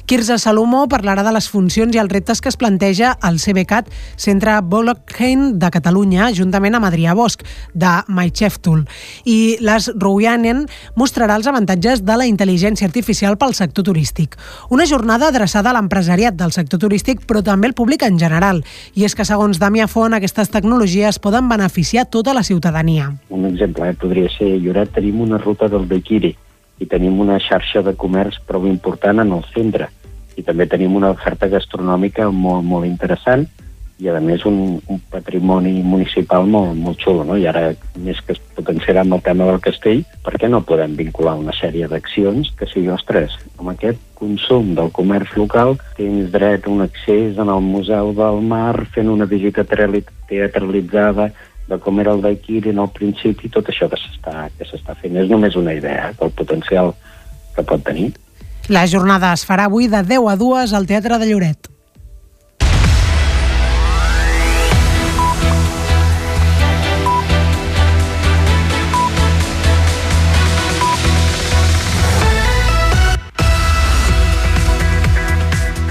[0.08, 4.54] Quirze Salomo parlarà de les funcions i els reptes que es planteja el CBCAT, Centre
[4.64, 7.44] Blockchain de Catalunya, juntament amb Adrià Bosch,
[7.76, 8.86] de MyChefTool.
[9.28, 10.64] I Les Rouyanen
[10.96, 14.40] mostrarà els avantatges de la intel·ligència artificial pel sector turístic.
[14.72, 18.64] Una jornada adreçada a l'empresariat del sector turístic, però també al públic en general.
[18.96, 23.08] I és que, segons Damià Font, aquestes tecnologies poden beneficiar tota la ciutadania.
[23.34, 26.30] Un exemple eh, podria ser, a Lloret tenim una ruta del Bequiri
[26.78, 29.88] i tenim una xarxa de comerç prou important en el centre
[30.38, 33.48] i també tenim una oferta gastronòmica molt, molt interessant
[33.98, 37.38] i a més un, un patrimoni municipal molt, molt xulo, no?
[37.38, 40.94] I ara, més que es potenciarà amb el tema del castell, per què no podem
[41.00, 46.66] vincular una sèrie d'accions que sigui, ostres, amb aquest consum del comerç local tens dret
[46.66, 51.32] a un accés en el Museu del Mar fent una visita teatralitzada
[51.68, 55.18] de com era el daiquiri en el principi, tot això que s'està fent.
[55.20, 56.94] És només una idea eh, del potencial
[57.56, 58.14] que pot tenir.
[58.72, 61.77] La jornada es farà avui de 10 a 2 al Teatre de Lloret.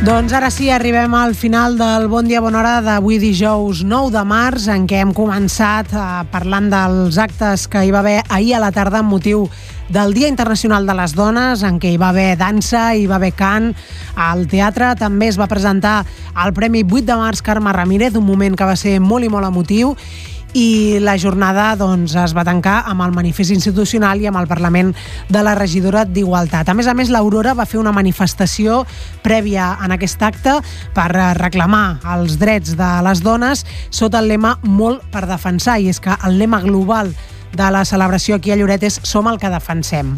[0.06, 4.20] Doncs ara sí, arribem al final del Bon Dia Bona Hora d'avui dijous 9 de
[4.22, 8.60] març, en què hem començat eh, parlant dels actes que hi va haver ahir a
[8.62, 9.48] la tarda amb motiu
[9.90, 13.32] del Dia Internacional de les Dones, en què hi va haver dansa, hi va haver
[13.34, 13.72] cant,
[14.14, 15.96] al teatre també es va presentar
[16.38, 19.50] el Premi 8 de març Carme Ramírez, un moment que va ser molt i molt
[19.50, 19.96] emotiu,
[20.54, 24.92] i la jornada doncs, es va tancar amb el manifest institucional i amb el Parlament
[25.28, 26.68] de la regidora d'Igualtat.
[26.68, 28.84] A més a més, l'Aurora va fer una manifestació
[29.24, 30.58] prèvia en aquest acte
[30.96, 36.00] per reclamar els drets de les dones sota el lema Molt per defensar, i és
[36.00, 37.12] que el lema global
[37.56, 40.16] de la celebració aquí a Lloret és Som el que defensem.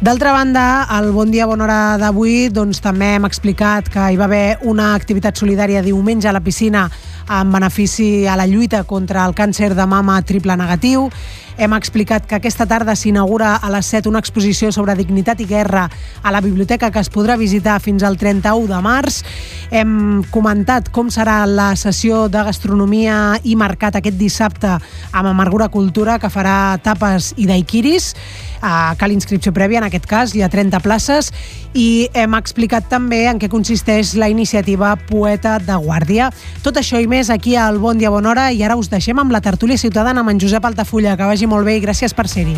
[0.00, 4.26] D'altra banda, al Bon Dia Bona Hora d'avui doncs, també hem explicat que hi va
[4.26, 6.88] haver una activitat solidària diumenge a la piscina
[7.30, 11.08] en benefici a la lluita contra el càncer de mama triple negatiu.
[11.56, 15.86] Hem explicat que aquesta tarda s'inaugura a les 7 una exposició sobre dignitat i guerra
[16.22, 19.22] a la biblioteca que es podrà visitar fins al 31 de març.
[19.70, 24.74] Hem comentat com serà la sessió de gastronomia i mercat aquest dissabte
[25.12, 28.14] amb Amargura Cultura que farà tapes i daiquiris.
[28.64, 31.28] Uh, cal inscripció prèvia, en aquest cas hi ha 30 places
[31.76, 36.30] i hem explicat també en què consisteix la iniciativa Poeta de Guàrdia.
[36.64, 39.36] Tot això i més aquí al Bon Dia Bona Hora i ara us deixem amb
[39.36, 41.18] la tertúlia ciutadana amb en Josep Altafulla.
[41.20, 42.56] Que vagi molt bé i gràcies per ser-hi.